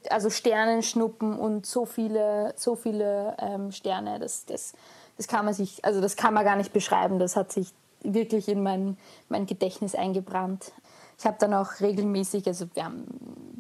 Also 0.10 0.30
Sternenschnuppen 0.30 1.38
und 1.38 1.66
so 1.66 1.86
viele, 1.86 2.54
so 2.56 2.76
viele 2.76 3.36
ähm, 3.38 3.72
Sterne, 3.72 4.18
das, 4.20 4.46
das, 4.46 4.74
das 5.18 5.28
kann 5.28 5.44
man 5.44 5.54
sich, 5.54 5.84
also 5.84 6.00
das 6.00 6.16
kann 6.16 6.34
man 6.34 6.46
gar 6.46 6.56
nicht 6.56 6.72
beschreiben. 6.72 7.20
Das 7.20 7.36
hat 7.36 7.52
sich 7.52 7.74
wirklich 8.02 8.48
in 8.48 8.64
mein, 8.64 8.98
mein 9.28 9.46
Gedächtnis 9.46 9.96
eingebrannt. 9.96 10.72
Ich 11.18 11.26
habe 11.26 11.36
dann 11.38 11.54
auch 11.54 11.82
regelmäßig, 11.82 12.48
also 12.48 12.66
wir 12.74 12.86
haben 12.86 13.06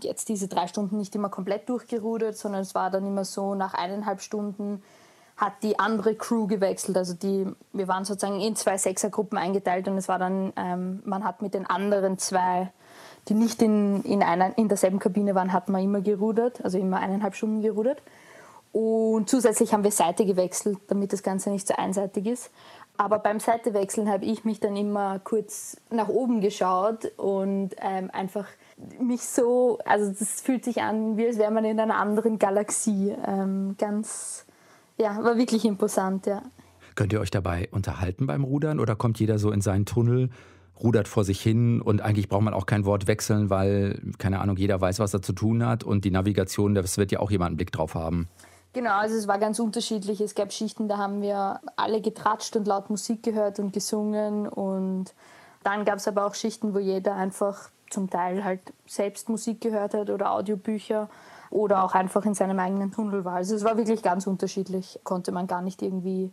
jetzt 0.02 0.30
diese 0.30 0.48
drei 0.48 0.68
Stunden 0.68 0.98
nicht 0.98 1.14
immer 1.14 1.28
komplett 1.28 1.68
durchgerudert, 1.68 2.38
sondern 2.38 2.62
es 2.62 2.74
war 2.74 2.90
dann 2.90 3.06
immer 3.06 3.26
so, 3.26 3.54
nach 3.54 3.74
eineinhalb 3.74 4.22
Stunden 4.22 4.82
hat 5.40 5.54
die 5.64 5.80
andere 5.80 6.16
Crew 6.16 6.48
gewechselt. 6.48 6.98
Also 6.98 7.14
die, 7.14 7.48
wir 7.72 7.88
waren 7.88 8.04
sozusagen 8.04 8.42
in 8.42 8.56
zwei 8.56 8.78
Sechsergruppen 8.78 9.38
eingeteilt 9.38 9.88
und 9.88 9.98
es 9.98 10.10
war 10.10 10.20
dann, 10.20 10.52
ähm, 10.58 11.02
man 11.06 11.24
hat 11.24 11.42
mit 11.42 11.54
den 11.54 11.66
anderen 11.66 12.18
zwei, 12.18 12.72
die 13.30 13.36
nicht 13.36 13.62
in, 13.62 14.04
in, 14.04 14.22
einer, 14.22 14.58
in 14.58 14.68
derselben 14.68 15.00
Kabine 15.00 15.36
waren, 15.36 15.54
hat 15.54 15.70
man 15.70 15.82
immer 15.82 16.02
gerudert, 16.02 16.64
also 16.64 16.78
immer 16.78 16.98
eineinhalb 16.98 17.36
Stunden 17.36 17.62
gerudert. 17.62 18.02
Und 18.72 19.30
zusätzlich 19.30 19.74
haben 19.74 19.84
wir 19.84 19.92
Seite 19.92 20.26
gewechselt, 20.26 20.78
damit 20.90 21.14
das 21.14 21.24
Ganze 21.24 21.50
nicht 21.50 21.68
so 21.68 21.74
einseitig 21.76 22.28
ist. 22.28 22.52
Aber 22.98 23.20
beim 23.20 23.40
Seitewechseln 23.40 24.10
habe 24.10 24.26
ich 24.26 24.44
mich 24.44 24.60
dann 24.60 24.76
immer 24.76 25.20
kurz 25.20 25.78
nach 25.90 26.10
oben 26.10 26.42
geschaut 26.42 27.06
und 27.16 27.70
ähm, 27.80 28.10
einfach 28.12 28.46
mich 29.00 29.22
so, 29.22 29.80
also 29.86 30.12
das 30.12 30.42
fühlt 30.42 30.66
sich 30.66 30.82
an, 30.82 31.16
wie 31.16 31.26
als 31.26 31.38
wäre 31.38 31.50
man 31.50 31.64
in 31.64 31.80
einer 31.80 31.96
anderen 31.96 32.40
Galaxie. 32.40 33.16
Ähm, 33.26 33.76
ganz, 33.78 34.46
ja, 35.00 35.24
war 35.24 35.38
wirklich 35.38 35.66
imposant, 35.66 36.26
ja. 36.26 36.42
Könnt 36.96 37.14
ihr 37.14 37.22
euch 37.22 37.32
dabei 37.32 37.70
unterhalten 37.72 38.28
beim 38.28 38.44
Rudern 38.44 38.80
oder 38.80 38.96
kommt 38.96 39.20
jeder 39.20 39.40
so 39.40 39.52
in 39.52 39.62
seinen 39.62 39.86
Tunnel, 39.86 40.30
rudert 40.82 41.08
vor 41.08 41.24
sich 41.24 41.42
hin 41.42 41.82
und 41.82 42.02
eigentlich 42.02 42.30
braucht 42.30 42.44
man 42.44 42.54
auch 42.54 42.66
kein 42.66 42.86
Wort 42.86 43.08
wechseln, 43.08 43.50
weil, 43.50 44.02
keine 44.18 44.40
Ahnung, 44.40 44.58
jeder 44.58 44.80
weiß, 44.80 45.00
was 45.00 45.14
er 45.14 45.22
zu 45.22 45.34
tun 45.34 45.66
hat 45.66 45.84
und 45.84 46.06
die 46.06 46.12
Navigation, 46.12 46.76
das 46.76 46.98
wird 46.98 47.12
ja 47.12 47.20
auch 47.20 47.32
jemand 47.32 47.50
einen 47.50 47.58
Blick 47.58 47.72
drauf 47.72 47.96
haben. 47.96 48.28
Genau, 48.74 48.98
also 48.98 49.16
es 49.16 49.28
war 49.28 49.40
ganz 49.40 49.60
unterschiedlich. 49.60 50.22
Es 50.22 50.36
gab 50.36 50.54
Schichten, 50.54 50.88
da 50.88 50.98
haben 50.98 51.22
wir 51.22 51.60
alle 51.76 52.02
getratscht 52.02 52.56
und 52.56 52.68
laut 52.68 52.90
Musik 52.90 53.24
gehört 53.24 53.60
und 53.60 53.74
gesungen. 53.74 54.48
Und 54.48 55.16
dann 55.64 55.86
gab 55.86 55.96
es 55.96 56.08
aber 56.08 56.26
auch 56.26 56.36
Schichten, 56.36 56.76
wo 56.76 56.80
jeder 56.80 57.16
einfach 57.16 57.70
zum 57.90 58.10
Teil 58.12 58.44
halt 58.44 58.62
selbst 58.86 59.28
Musik 59.28 59.62
gehört 59.62 59.96
hat 59.96 60.12
oder 60.12 60.32
Audiobücher 60.32 61.10
oder 61.50 61.84
auch 61.84 61.94
einfach 61.94 62.26
in 62.26 62.34
seinem 62.34 62.60
eigenen 62.60 62.92
Tunnel 62.92 63.26
war. 63.26 63.36
Also 63.36 63.56
es 63.56 63.64
war 63.64 63.78
wirklich 63.78 64.02
ganz 64.02 64.28
unterschiedlich, 64.28 65.00
konnte 65.04 65.32
man 65.32 65.48
gar 65.48 65.62
nicht 65.62 65.82
irgendwie 65.82 66.32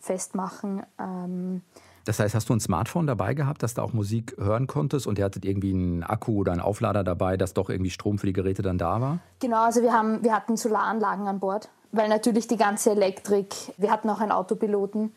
festmachen. 0.00 0.82
Ähm, 0.98 1.62
das 2.04 2.18
heißt, 2.20 2.34
hast 2.34 2.48
du 2.48 2.54
ein 2.54 2.60
Smartphone 2.60 3.06
dabei 3.06 3.34
gehabt, 3.34 3.62
dass 3.62 3.74
du 3.74 3.82
auch 3.82 3.92
Musik 3.92 4.34
hören 4.38 4.66
konntest 4.66 5.06
und 5.06 5.18
ihr 5.18 5.26
hattet 5.26 5.44
irgendwie 5.44 5.72
einen 5.72 6.02
Akku 6.02 6.38
oder 6.38 6.52
einen 6.52 6.62
Auflader 6.62 7.04
dabei, 7.04 7.36
dass 7.36 7.52
doch 7.52 7.68
irgendwie 7.68 7.90
Strom 7.90 8.18
für 8.18 8.26
die 8.26 8.32
Geräte 8.32 8.62
dann 8.62 8.78
da 8.78 9.00
war? 9.00 9.18
Genau, 9.40 9.64
also 9.64 9.82
wir, 9.82 9.92
haben, 9.92 10.22
wir 10.22 10.32
hatten 10.32 10.56
Solaranlagen 10.56 11.28
an 11.28 11.38
Bord, 11.38 11.68
weil 11.92 12.08
natürlich 12.08 12.46
die 12.46 12.56
ganze 12.56 12.92
Elektrik, 12.92 13.54
wir 13.76 13.90
hatten 13.90 14.08
auch 14.08 14.20
einen 14.20 14.32
Autopiloten 14.32 15.12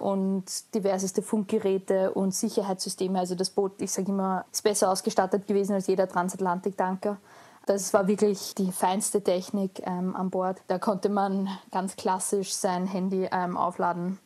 und 0.00 0.74
diverseste 0.74 1.22
Funkgeräte 1.22 2.10
und 2.10 2.34
Sicherheitssysteme. 2.34 3.20
Also 3.20 3.36
das 3.36 3.50
Boot, 3.50 3.80
ich 3.80 3.92
sage 3.92 4.10
immer, 4.10 4.44
ist 4.50 4.64
besser 4.64 4.90
ausgestattet 4.90 5.46
gewesen 5.46 5.74
als 5.74 5.86
jeder 5.86 6.08
Transatlantiktanker. 6.08 7.18
Das 7.66 7.94
war 7.94 8.08
wirklich 8.08 8.54
die 8.54 8.72
feinste 8.72 9.22
Technik 9.22 9.82
ähm, 9.86 10.16
an 10.16 10.30
Bord. 10.30 10.60
Da 10.66 10.78
konnte 10.78 11.08
man 11.08 11.48
ganz 11.70 11.96
klassisch 11.96 12.52
sein 12.52 12.86
Handy 12.86 13.28
ähm, 13.30 13.56
aufladen 13.56 14.18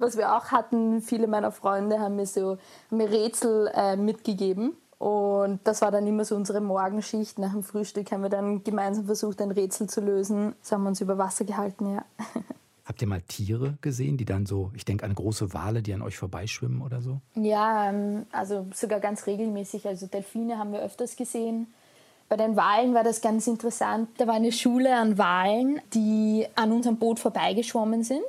was 0.00 0.16
wir 0.16 0.34
auch 0.34 0.46
hatten, 0.46 1.02
viele 1.02 1.26
meiner 1.26 1.52
Freunde 1.52 2.00
haben 2.00 2.16
mir 2.16 2.26
so 2.26 2.58
haben 2.90 2.96
mir 2.96 3.10
Rätsel 3.10 3.70
äh, 3.74 3.96
mitgegeben. 3.96 4.72
Und 4.98 5.60
das 5.64 5.80
war 5.80 5.90
dann 5.90 6.06
immer 6.06 6.24
so 6.24 6.36
unsere 6.36 6.60
Morgenschicht. 6.60 7.38
Nach 7.38 7.52
dem 7.52 7.62
Frühstück 7.62 8.12
haben 8.12 8.22
wir 8.22 8.28
dann 8.28 8.64
gemeinsam 8.64 9.06
versucht, 9.06 9.40
ein 9.40 9.50
Rätsel 9.50 9.88
zu 9.88 10.00
lösen. 10.00 10.54
So 10.60 10.76
haben 10.76 10.82
wir 10.82 10.90
uns 10.90 11.00
über 11.00 11.16
Wasser 11.16 11.44
gehalten, 11.44 11.94
ja. 11.94 12.04
Habt 12.84 13.00
ihr 13.00 13.08
mal 13.08 13.22
Tiere 13.22 13.78
gesehen, 13.82 14.16
die 14.16 14.24
dann 14.24 14.46
so, 14.46 14.72
ich 14.74 14.84
denke 14.84 15.04
an 15.04 15.14
große 15.14 15.54
Wale, 15.54 15.80
die 15.80 15.94
an 15.94 16.02
euch 16.02 16.18
vorbeischwimmen 16.18 16.82
oder 16.82 17.00
so? 17.00 17.20
Ja, 17.34 17.88
ähm, 17.88 18.26
also 18.32 18.66
sogar 18.74 19.00
ganz 19.00 19.26
regelmäßig. 19.26 19.86
Also 19.86 20.06
Delfine 20.06 20.58
haben 20.58 20.72
wir 20.72 20.82
öfters 20.82 21.14
gesehen. 21.14 21.68
Bei 22.30 22.36
den 22.36 22.54
Walen 22.54 22.94
war 22.94 23.02
das 23.02 23.22
ganz 23.22 23.48
interessant. 23.48 24.08
Da 24.18 24.28
war 24.28 24.34
eine 24.34 24.52
Schule 24.52 24.94
an 24.94 25.18
Walen, 25.18 25.80
die 25.92 26.46
an 26.54 26.70
unserem 26.70 26.96
Boot 26.96 27.18
vorbeigeschwommen 27.18 28.04
sind. 28.04 28.22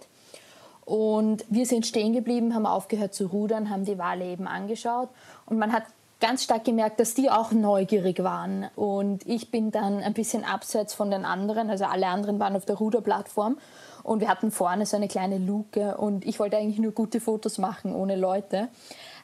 Und 0.86 1.46
wir 1.50 1.68
sind 1.68 1.86
stehen 1.86 2.12
geblieben, 2.12 2.56
haben 2.56 2.66
aufgehört 2.66 3.14
zu 3.14 3.28
rudern, 3.28 3.70
haben 3.70 3.86
die 3.86 4.00
Wale 4.00 4.26
eben 4.26 4.48
angeschaut. 4.48 5.10
Und 5.46 5.60
man 5.60 5.72
hat 5.72 5.84
ganz 6.20 6.44
stark 6.44 6.66
gemerkt, 6.66 7.00
dass 7.00 7.14
die 7.14 7.30
auch 7.30 7.52
neugierig 7.52 8.24
waren. 8.24 8.70
Und 8.76 9.28
ich 9.28 9.52
bin 9.52 9.70
dann 9.70 10.02
ein 10.02 10.14
bisschen 10.14 10.46
abseits 10.46 10.96
von 10.96 11.12
den 11.12 11.24
anderen, 11.24 11.70
also 11.70 11.86
alle 11.86 12.08
anderen 12.08 12.40
waren 12.40 12.56
auf 12.56 12.66
der 12.66 12.78
Ruderplattform. 12.78 13.60
Und 14.02 14.20
wir 14.20 14.30
hatten 14.30 14.50
vorne 14.50 14.88
so 14.88 14.98
eine 14.98 15.10
kleine 15.10 15.38
Luke 15.38 15.96
und 15.98 16.26
ich 16.26 16.40
wollte 16.40 16.58
eigentlich 16.58 16.80
nur 16.80 16.92
gute 16.92 17.22
Fotos 17.22 17.60
machen, 17.60 17.94
ohne 17.94 18.16
Leute. 18.16 18.70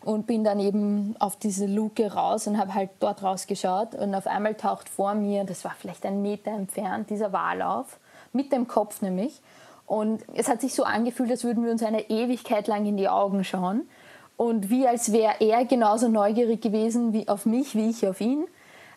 Und 0.04 0.28
bin 0.28 0.44
dann 0.44 0.60
eben 0.60 1.16
auf 1.20 1.36
diese 1.36 1.66
Luke 1.66 2.14
raus 2.14 2.48
und 2.48 2.58
habe 2.58 2.74
halt 2.74 2.92
dort 3.00 3.24
rausgeschaut. 3.24 3.96
Und 3.96 4.16
auf 4.16 4.28
einmal 4.28 4.56
taucht 4.56 4.90
vor 4.90 5.16
mir, 5.16 5.44
das 5.44 5.66
war 5.66 5.76
vielleicht 5.78 6.06
ein 6.06 6.22
Meter 6.22 6.52
entfernt, 6.52 7.10
dieser 7.10 7.34
Wal 7.34 7.62
auf, 7.62 8.00
mit 8.32 8.52
dem 8.52 8.68
Kopf 8.68 9.02
nämlich. 9.02 9.42
Und 9.86 10.22
es 10.36 10.50
hat 10.50 10.62
sich 10.62 10.74
so 10.74 10.84
angefühlt, 10.84 11.32
als 11.32 11.44
würden 11.44 11.64
wir 11.64 11.72
uns 11.72 11.82
eine 11.82 12.10
Ewigkeit 12.10 12.68
lang 12.68 12.86
in 12.86 12.98
die 12.98 13.10
Augen 13.10 13.44
schauen. 13.44 13.88
Und 14.36 14.70
wie 14.70 14.88
als 14.88 15.12
wäre 15.12 15.36
er 15.40 15.66
genauso 15.66 16.10
neugierig 16.10 16.62
gewesen 16.62 17.14
wie 17.14 17.28
auf 17.28 17.46
mich, 17.46 17.74
wie 17.74 17.90
ich 17.90 18.08
auf 18.08 18.22
ihn. 18.22 18.46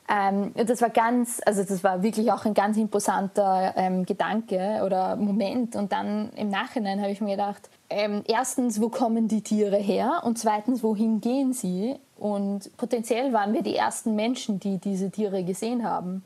Ähm, 0.08 0.52
das 0.54 0.82
war 0.82 0.90
ganz, 0.90 1.40
also 1.46 1.62
das 1.62 1.82
war 1.84 2.02
wirklich 2.02 2.32
auch 2.32 2.44
ein 2.44 2.52
ganz 2.54 2.76
imposanter 2.76 3.72
ähm, 3.76 4.04
Gedanke 4.04 4.82
oder 4.84 5.16
Moment. 5.16 5.76
Und 5.76 5.92
dann 5.92 6.30
im 6.34 6.48
Nachhinein 6.48 7.00
habe 7.00 7.12
ich 7.12 7.20
mir 7.20 7.36
gedacht, 7.36 7.70
ähm, 7.90 8.22
erstens, 8.26 8.80
wo 8.80 8.88
kommen 8.88 9.28
die 9.28 9.42
Tiere 9.42 9.76
her? 9.76 10.22
Und 10.24 10.38
zweitens, 10.38 10.82
wohin 10.82 11.20
gehen 11.20 11.52
sie? 11.52 11.96
Und 12.16 12.76
potenziell 12.76 13.32
waren 13.32 13.52
wir 13.52 13.62
die 13.62 13.76
ersten 13.76 14.14
Menschen, 14.14 14.60
die 14.60 14.78
diese 14.78 15.10
Tiere 15.10 15.44
gesehen 15.44 15.84
haben 15.84 16.22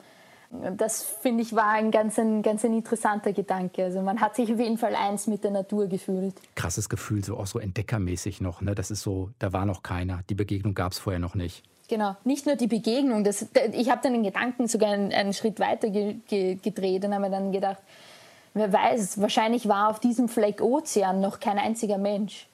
das 0.77 1.03
finde 1.03 1.43
ich 1.43 1.55
war 1.55 1.71
ein 1.71 1.91
ganz, 1.91 2.19
ein 2.19 2.43
ganz 2.43 2.65
ein 2.65 2.75
interessanter 2.75 3.33
Gedanke. 3.33 3.85
Also 3.85 4.01
man 4.03 4.21
hat 4.21 4.37
sich 4.37 4.53
auf 4.53 4.59
jeden 4.59 4.79
Fall 4.79 4.95
eins 4.95 5.27
mit 5.27 5.45
der 5.45 5.51
Natur 5.51 5.87
gefühlt. 5.87 6.35
Krasses 6.55 6.89
Gefühl, 6.89 7.25
so 7.25 7.37
auch 7.37 7.47
so 7.47 7.59
entdeckermäßig 7.59 8.41
noch. 8.41 8.61
Ne? 8.61 8.75
Das 8.75 8.91
ist 8.91 9.03
so, 9.03 9.31
da 9.39 9.53
war 9.53 9.67
noch 9.67 9.83
keiner. 9.83 10.21
Die 10.31 10.35
Begegnung 10.35 10.75
gab 10.75 10.93
es 10.93 10.99
vorher 10.99 11.21
noch 11.21 11.35
nicht. 11.35 11.63
Genau, 11.89 12.17
nicht 12.25 12.47
nur 12.47 12.57
die 12.57 12.67
Begegnung. 12.67 13.25
Das, 13.25 13.47
ich 13.73 13.91
habe 13.91 14.01
dann 14.03 14.15
den 14.15 14.23
Gedanken 14.23 14.69
sogar 14.69 14.91
einen, 14.91 15.13
einen 15.13 15.33
Schritt 15.35 15.61
weiter 15.61 15.91
ge, 15.91 16.17
ge, 16.29 16.55
gedreht 16.57 17.05
und 17.05 17.13
habe 17.13 17.25
mir 17.25 17.31
dann 17.31 17.53
gedacht, 17.53 17.79
wer 18.55 18.73
weiß, 18.73 19.21
wahrscheinlich 19.21 19.69
war 19.69 19.91
auf 19.91 20.01
diesem 20.01 20.29
Fleck 20.29 20.61
Ozean 20.61 21.21
noch 21.21 21.41
kein 21.41 21.59
einziger 21.59 21.99
Mensch. 21.99 22.47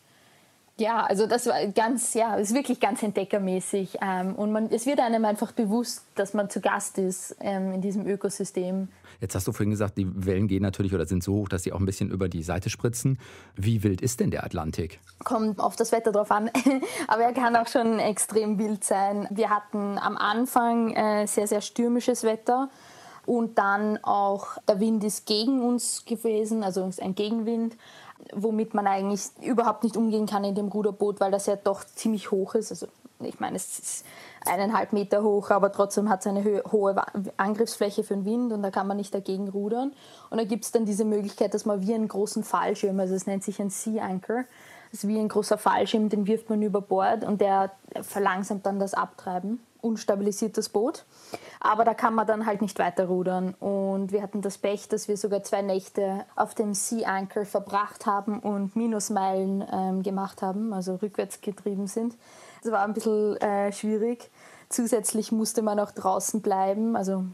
Ja, 0.81 1.05
also 1.05 1.27
das 1.27 1.47
war 1.47 1.67
ganz, 1.67 2.15
ja, 2.15 2.37
ist 2.37 2.55
wirklich 2.55 2.81
ganz 2.81 3.03
entdeckermäßig. 3.03 3.99
Ähm, 4.01 4.35
und 4.35 4.51
man, 4.51 4.71
es 4.71 4.87
wird 4.87 4.99
einem 4.99 5.27
einfach 5.27 5.53
bewusst, 5.53 6.05
dass 6.15 6.33
man 6.33 6.49
zu 6.49 6.63
Gast 6.63 6.97
ist 6.97 7.37
ähm, 7.41 7.75
in 7.75 7.83
diesem 7.83 8.07
Ökosystem. 8.07 8.89
Jetzt 9.21 9.35
hast 9.35 9.47
du 9.47 9.53
vorhin 9.53 9.71
gesagt, 9.71 9.99
die 9.99 10.09
Wellen 10.25 10.49
gehen 10.49 10.63
natürlich 10.63 10.95
oder 10.95 11.05
sind 11.05 11.23
so 11.23 11.35
hoch, 11.35 11.49
dass 11.51 11.65
sie 11.65 11.75
auch 11.75 11.81
ein 11.81 11.85
bisschen 11.85 12.11
über 12.11 12.31
die 12.31 12.43
Seite 12.43 12.71
spritzen. 12.71 13.19
Wie 13.55 13.83
wild 13.83 14.01
ist 14.01 14.21
denn 14.21 14.31
der 14.31 14.43
Atlantik? 14.43 15.01
Kommt 15.23 15.61
auf 15.61 15.77
das 15.77 15.93
Wetter 15.93 16.13
drauf 16.13 16.31
an, 16.31 16.51
aber 17.09 17.25
er 17.25 17.35
kann 17.35 17.55
auch 17.57 17.69
schon 17.69 17.99
extrem 17.99 18.59
wild 18.59 18.83
sein. 18.83 19.29
Wir 19.31 19.51
hatten 19.51 19.99
am 19.99 20.17
Anfang 20.17 20.95
äh, 20.95 21.27
sehr, 21.27 21.47
sehr 21.47 21.61
stürmisches 21.61 22.25
Wetter. 22.25 22.71
Und 23.27 23.59
dann 23.59 24.03
auch 24.03 24.59
der 24.69 24.81
Wind 24.81 25.05
ist 25.05 25.27
gegen 25.27 25.63
uns 25.63 26.05
gewesen, 26.05 26.63
also 26.63 26.89
ein 27.01 27.15
Gegenwind 27.15 27.77
womit 28.35 28.75
man 28.75 28.87
eigentlich 28.87 29.23
überhaupt 29.43 29.85
nicht 29.85 29.97
umgehen 29.97 30.27
kann 30.27 30.45
in 30.45 30.55
dem 30.55 30.69
Ruderboot, 30.69 31.21
weil 31.21 31.31
das 31.31 31.47
ja 31.47 31.57
doch 31.57 31.85
ziemlich 31.85 32.31
hoch 32.31 32.55
ist. 32.55 32.71
Also 32.71 32.87
ich 33.21 33.41
meine, 33.41 33.57
es 33.57 33.79
ist 33.79 34.07
eineinhalb 34.47 34.93
Meter 34.93 35.23
hoch, 35.23 35.51
aber 35.51 35.73
trotzdem 35.73 36.09
hat 36.09 36.21
es 36.21 36.27
eine 36.27 36.63
hohe 36.71 36.97
Angriffsfläche 37.37 38.03
für 38.03 38.15
den 38.15 38.25
Wind 38.25 38.53
und 38.53 38.63
da 38.63 38.71
kann 38.71 38.87
man 38.87 38.97
nicht 38.97 39.15
dagegen 39.15 39.49
rudern. 39.49 39.93
Und 40.31 40.39
da 40.39 40.45
gibt 40.45 40.65
es 40.65 40.73
dann 40.73 40.87
diese 40.87 41.05
Möglichkeit, 41.05 41.55
dass 41.55 41.67
man 41.67 41.87
wie 41.87 41.95
einen 41.95 42.09
großen 42.09 42.45
Fallschirm, 42.45 42.99
also 43.01 43.15
es 43.15 43.27
nennt 43.27 43.45
sich 43.45 43.61
ein 43.61 43.71
Sea 43.71 44.03
Anchor, 44.03 44.45
das 44.91 45.05
ist 45.05 45.09
wie 45.09 45.19
ein 45.19 45.29
großer 45.29 45.59
Fallschirm, 45.59 46.09
den 46.09 46.27
wirft 46.27 46.51
man 46.51 46.63
über 46.63 46.81
Bord 46.81 47.25
und 47.25 47.41
der 47.41 47.71
verlangsamt 48.03 48.67
dann 48.67 48.81
das 48.81 48.95
Abtreiben 48.95 49.61
und 49.81 49.99
stabilisiert 49.99 50.57
das 50.57 50.69
Boot. 50.69 51.05
Aber 51.61 51.85
da 51.85 51.95
kann 51.95 52.15
man 52.15 52.27
dann 52.27 52.47
halt 52.47 52.63
nicht 52.63 52.79
weiter 52.79 53.07
rudern. 53.07 53.55
Und 53.61 54.13
wir 54.13 54.23
hatten 54.23 54.43
das 54.43 54.59
Pech, 54.59 54.89
dass 54.89 55.09
wir 55.09 55.17
sogar 55.17 55.43
zwei 55.43 55.63
Nächte 55.63 56.25
auf 56.37 56.55
dem 56.55 56.75
Sea 56.75 57.09
Anchor 57.09 57.45
verbracht 57.45 58.07
haben 58.07 58.41
und 58.41 58.77
Minusmeilen 58.77 59.65
ähm, 59.71 60.03
gemacht 60.03 60.43
haben, 60.43 60.73
also 60.73 60.97
rückwärts 60.97 61.41
getrieben 61.41 61.87
sind. 61.87 62.17
Das 62.63 62.73
war 62.73 62.83
ein 62.83 62.95
bisschen 62.95 63.37
äh, 63.39 63.73
schwierig. 63.73 64.31
Zusätzlich 64.69 65.33
musste 65.33 65.63
man 65.63 65.81
auch 65.81 65.91
draußen 65.91 66.41
bleiben. 66.41 66.97
Also 66.97 67.25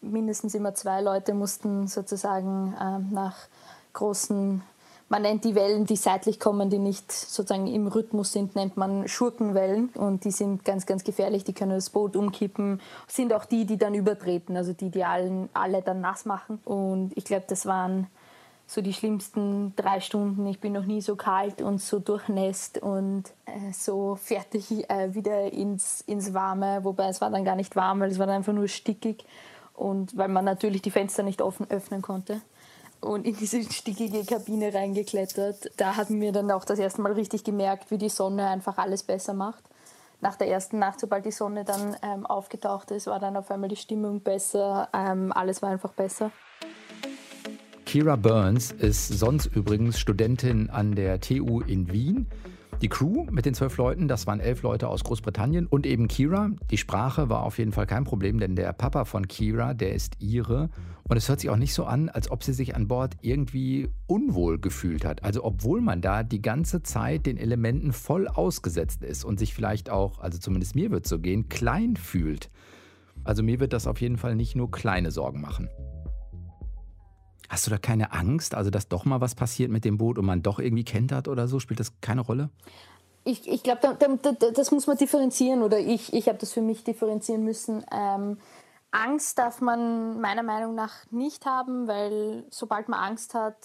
mindestens 0.00 0.54
immer 0.54 0.74
zwei 0.74 1.00
Leute 1.00 1.34
mussten 1.34 1.86
sozusagen 1.86 2.74
äh, 2.80 3.14
nach 3.14 3.36
großen 3.92 4.62
man 5.08 5.22
nennt 5.22 5.44
die 5.44 5.54
Wellen, 5.54 5.86
die 5.86 5.96
seitlich 5.96 6.40
kommen, 6.40 6.68
die 6.68 6.78
nicht 6.78 7.12
sozusagen 7.12 7.68
im 7.68 7.86
Rhythmus 7.86 8.32
sind, 8.32 8.56
nennt 8.56 8.76
man 8.76 9.06
Schurkenwellen. 9.06 9.90
Und 9.90 10.24
die 10.24 10.32
sind 10.32 10.64
ganz, 10.64 10.84
ganz 10.86 11.04
gefährlich. 11.04 11.44
Die 11.44 11.52
können 11.52 11.72
das 11.72 11.90
Boot 11.90 12.16
umkippen. 12.16 12.80
Sind 13.06 13.32
auch 13.32 13.44
die, 13.44 13.66
die 13.66 13.76
dann 13.76 13.94
übertreten, 13.94 14.56
also 14.56 14.72
die, 14.72 14.90
die 14.90 15.04
allen, 15.04 15.48
alle 15.54 15.82
dann 15.82 16.00
nass 16.00 16.24
machen. 16.24 16.58
Und 16.64 17.12
ich 17.14 17.24
glaube, 17.24 17.44
das 17.48 17.66
waren 17.66 18.08
so 18.66 18.80
die 18.80 18.92
schlimmsten 18.92 19.74
drei 19.76 20.00
Stunden. 20.00 20.44
Ich 20.46 20.60
bin 20.60 20.72
noch 20.72 20.86
nie 20.86 21.00
so 21.00 21.14
kalt 21.14 21.62
und 21.62 21.80
so 21.80 22.00
durchnässt 22.00 22.78
und 22.78 23.24
äh, 23.44 23.72
so 23.72 24.16
fertig 24.16 24.90
äh, 24.90 25.14
wieder 25.14 25.52
ins, 25.52 26.00
ins 26.00 26.34
Warme. 26.34 26.80
Wobei 26.82 27.08
es 27.08 27.20
war 27.20 27.30
dann 27.30 27.44
gar 27.44 27.54
nicht 27.54 27.76
warm, 27.76 28.00
weil 28.00 28.10
es 28.10 28.18
war 28.18 28.26
dann 28.26 28.36
einfach 28.36 28.52
nur 28.52 28.66
stickig 28.66 29.24
und 29.72 30.16
weil 30.16 30.28
man 30.28 30.44
natürlich 30.44 30.82
die 30.82 30.90
Fenster 30.90 31.22
nicht 31.22 31.42
offen 31.42 31.70
öffnen 31.70 32.02
konnte. 32.02 32.40
Und 33.00 33.26
in 33.26 33.36
diese 33.36 33.62
stickige 33.62 34.24
Kabine 34.24 34.72
reingeklettert. 34.72 35.70
Da 35.76 35.96
hatten 35.96 36.20
wir 36.20 36.32
dann 36.32 36.50
auch 36.50 36.64
das 36.64 36.78
erste 36.78 37.02
Mal 37.02 37.12
richtig 37.12 37.44
gemerkt, 37.44 37.90
wie 37.90 37.98
die 37.98 38.08
Sonne 38.08 38.48
einfach 38.48 38.78
alles 38.78 39.02
besser 39.02 39.34
macht. 39.34 39.62
Nach 40.20 40.36
der 40.36 40.48
ersten 40.48 40.78
Nacht, 40.78 40.98
sobald 40.98 41.26
die 41.26 41.30
Sonne 41.30 41.64
dann 41.64 41.96
ähm, 42.02 42.24
aufgetaucht 42.24 42.90
ist, 42.90 43.06
war 43.06 43.20
dann 43.20 43.36
auf 43.36 43.50
einmal 43.50 43.68
die 43.68 43.76
Stimmung 43.76 44.20
besser. 44.20 44.88
Ähm, 44.94 45.30
alles 45.32 45.60
war 45.60 45.70
einfach 45.70 45.92
besser. 45.92 46.30
Kira 47.84 48.16
Burns 48.16 48.72
ist 48.72 49.08
sonst 49.08 49.46
übrigens 49.46 50.00
Studentin 50.00 50.70
an 50.70 50.94
der 50.94 51.20
TU 51.20 51.60
in 51.60 51.92
Wien. 51.92 52.26
Die 52.82 52.88
Crew 52.90 53.24
mit 53.30 53.46
den 53.46 53.54
zwölf 53.54 53.78
Leuten, 53.78 54.06
das 54.06 54.26
waren 54.26 54.38
elf 54.38 54.60
Leute 54.60 54.88
aus 54.88 55.02
Großbritannien 55.02 55.66
und 55.66 55.86
eben 55.86 56.08
Kira. 56.08 56.50
Die 56.70 56.76
Sprache 56.76 57.30
war 57.30 57.42
auf 57.42 57.58
jeden 57.58 57.72
Fall 57.72 57.86
kein 57.86 58.04
Problem, 58.04 58.38
denn 58.38 58.54
der 58.54 58.70
Papa 58.74 59.06
von 59.06 59.26
Kira, 59.28 59.72
der 59.72 59.94
ist 59.94 60.16
ihre. 60.20 60.68
Und 61.04 61.16
es 61.16 61.28
hört 61.28 61.40
sich 61.40 61.48
auch 61.48 61.56
nicht 61.56 61.72
so 61.72 61.84
an, 61.86 62.10
als 62.10 62.30
ob 62.30 62.44
sie 62.44 62.52
sich 62.52 62.76
an 62.76 62.86
Bord 62.86 63.16
irgendwie 63.22 63.88
unwohl 64.06 64.58
gefühlt 64.58 65.06
hat. 65.06 65.24
Also 65.24 65.42
obwohl 65.42 65.80
man 65.80 66.02
da 66.02 66.22
die 66.22 66.42
ganze 66.42 66.82
Zeit 66.82 67.24
den 67.24 67.38
Elementen 67.38 67.92
voll 67.92 68.28
ausgesetzt 68.28 69.02
ist 69.02 69.24
und 69.24 69.38
sich 69.38 69.54
vielleicht 69.54 69.88
auch, 69.88 70.18
also 70.18 70.38
zumindest 70.38 70.74
mir 70.74 70.90
wird 70.90 71.06
es 71.06 71.10
so 71.10 71.18
gehen, 71.18 71.48
klein 71.48 71.96
fühlt. 71.96 72.50
Also 73.24 73.42
mir 73.42 73.58
wird 73.58 73.72
das 73.72 73.86
auf 73.86 74.02
jeden 74.02 74.18
Fall 74.18 74.36
nicht 74.36 74.54
nur 74.54 74.70
kleine 74.70 75.10
Sorgen 75.10 75.40
machen. 75.40 75.70
Hast 77.48 77.66
du 77.66 77.70
da 77.70 77.78
keine 77.78 78.12
Angst, 78.12 78.54
also 78.54 78.70
dass 78.70 78.88
doch 78.88 79.04
mal 79.04 79.20
was 79.20 79.34
passiert 79.34 79.70
mit 79.70 79.84
dem 79.84 79.98
Boot 79.98 80.18
und 80.18 80.26
man 80.26 80.42
doch 80.42 80.58
irgendwie 80.58 80.84
kentert 80.84 81.28
oder 81.28 81.48
so? 81.48 81.60
Spielt 81.60 81.80
das 81.80 81.92
keine 82.00 82.20
Rolle? 82.20 82.50
Ich, 83.24 83.48
ich 83.48 83.62
glaube, 83.62 83.80
da, 83.82 83.92
da, 83.92 84.50
das 84.50 84.70
muss 84.70 84.86
man 84.86 84.96
differenzieren 84.96 85.62
oder 85.62 85.78
ich, 85.78 86.12
ich 86.12 86.28
habe 86.28 86.38
das 86.38 86.52
für 86.52 86.62
mich 86.62 86.84
differenzieren 86.84 87.44
müssen. 87.44 87.84
Ähm, 87.92 88.38
Angst 88.92 89.38
darf 89.38 89.60
man 89.60 90.20
meiner 90.20 90.42
Meinung 90.42 90.74
nach 90.74 91.10
nicht 91.10 91.44
haben, 91.44 91.88
weil 91.88 92.44
sobald 92.50 92.88
man 92.88 93.00
Angst 93.00 93.34
hat, 93.34 93.56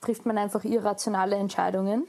trifft 0.00 0.24
man 0.24 0.38
einfach 0.38 0.64
irrationale 0.64 1.36
Entscheidungen. 1.36 2.06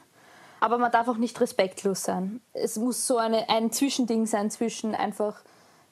Aber 0.60 0.78
man 0.78 0.92
darf 0.92 1.08
auch 1.08 1.18
nicht 1.18 1.40
respektlos 1.40 2.04
sein. 2.04 2.42
Es 2.54 2.78
muss 2.78 3.08
so 3.08 3.18
eine, 3.18 3.50
ein 3.50 3.72
Zwischending 3.72 4.26
sein 4.26 4.52
zwischen 4.52 4.94
einfach 4.94 5.42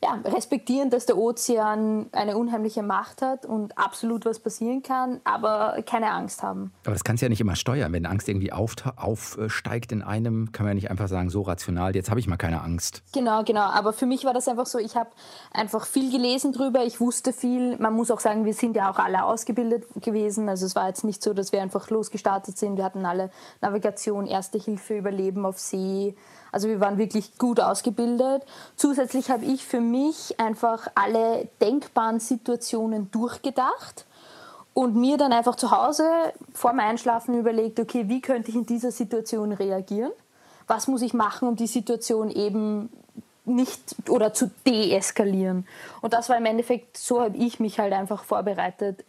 ja, 0.04 0.20
respektieren, 0.25 0.92
dass 0.92 1.08
der 1.08 1.18
Ozean 1.18 2.08
eine 2.12 2.38
unheimliche 2.38 2.84
Macht 2.84 3.24
hat 3.24 3.48
und 3.48 3.77
absolut 3.80 4.25
was 4.25 4.39
passieren 4.39 4.84
kann, 4.84 5.22
aber 5.24 5.82
keine 5.88 6.12
Angst 6.12 6.44
haben. 6.44 6.72
Aber 6.84 6.94
das 6.94 7.04
kannst 7.04 7.22
du 7.22 7.25
ja 7.25 7.30
nicht 7.30 7.42
immer 7.42 7.56
steuern. 7.56 7.92
Wenn 7.94 8.06
Angst 8.06 8.30
irgendwie 8.30 8.54
aufsteigt 8.54 9.92
in 9.92 10.04
einem, 10.04 10.51
kann 10.51 10.66
man 10.66 10.72
ja 10.72 10.75
nicht 10.75 10.92
einfach 10.92 11.08
sagen, 11.08 11.32
so 11.32 11.42
rational, 11.42 11.96
jetzt 11.96 12.12
habe 12.12 12.20
ich 12.20 12.27
mal 12.27 12.38
keine 12.38 12.62
Angst. 12.62 13.01
Genau, 13.12 13.44
genau. 13.44 13.62
Aber 13.62 13.92
für 13.92 14.06
mich 14.06 14.24
war 14.24 14.34
das 14.34 14.48
einfach 14.48 14.68
so, 14.68 14.77
ich 14.77 14.96
habe 14.96 15.10
einfach 15.51 15.88
viel 15.88 16.12
gelesen 16.12 16.54
drüber, 16.54 16.86
ich 16.86 17.00
wusste 17.00 17.34
viel. 17.34 17.77
Man 17.77 17.94
muss 17.94 18.12
auch 18.12 18.20
sagen, 18.20 18.46
wir 18.46 18.54
sind 18.54 18.75
ja 18.75 18.92
auch 18.92 19.00
alle 19.00 19.24
ausgebildet 19.24 19.86
gewesen. 19.96 20.48
Also 20.48 20.68
es 20.68 20.75
war 20.75 20.88
jetzt 20.88 21.06
nicht 21.06 21.24
so, 21.24 21.34
dass 21.34 21.51
wir 21.51 21.62
einfach 21.63 21.89
losgestartet 21.89 22.56
sind. 22.56 22.77
Wir 22.77 22.84
hatten 22.84 23.04
alle 23.04 23.32
Navigation, 23.62 24.27
Erste 24.27 24.60
Hilfe, 24.60 24.96
Überleben 24.96 25.44
auf 25.44 25.58
See. 25.58 26.16
Also 26.57 26.69
wir 26.69 26.79
waren 26.79 26.97
wirklich 26.97 27.37
gut 27.37 27.59
ausgebildet. 27.59 28.41
Zusätzlich 28.77 29.29
habe 29.29 29.45
ich 29.45 29.63
für 29.63 29.79
mich 29.79 30.39
einfach 30.39 30.87
alle 30.95 31.47
denkbaren 31.61 32.19
Situationen 32.19 33.11
durchgedacht 33.11 34.07
und 34.73 34.95
mir 34.95 35.17
dann 35.17 35.33
einfach 35.33 35.53
zu 35.53 35.69
Hause 35.69 36.09
vor 36.55 36.71
dem 36.71 36.79
Einschlafen 36.79 37.37
überlegt, 37.37 37.79
okay, 37.79 38.05
wie 38.07 38.21
könnte 38.21 38.49
ich 38.49 38.55
in 38.55 38.65
dieser 38.65 38.89
Situation 38.89 39.51
reagieren? 39.51 40.11
Was 40.65 40.87
muss 40.87 41.03
ich 41.03 41.13
machen, 41.13 41.47
um 41.47 41.55
die 41.55 41.67
Situation 41.67 42.31
eben 42.31 42.89
nicht 43.45 43.79
oder 44.09 44.33
zu 44.33 44.49
deeskalieren? 44.65 45.67
Und 46.01 46.13
das 46.13 46.27
war 46.27 46.37
im 46.37 46.45
Endeffekt, 46.47 46.97
so 46.97 47.21
habe 47.21 47.37
ich 47.37 47.59
mich 47.59 47.77
halt 47.77 47.93
einfach 47.93 48.23
vorbereitet 48.23 49.05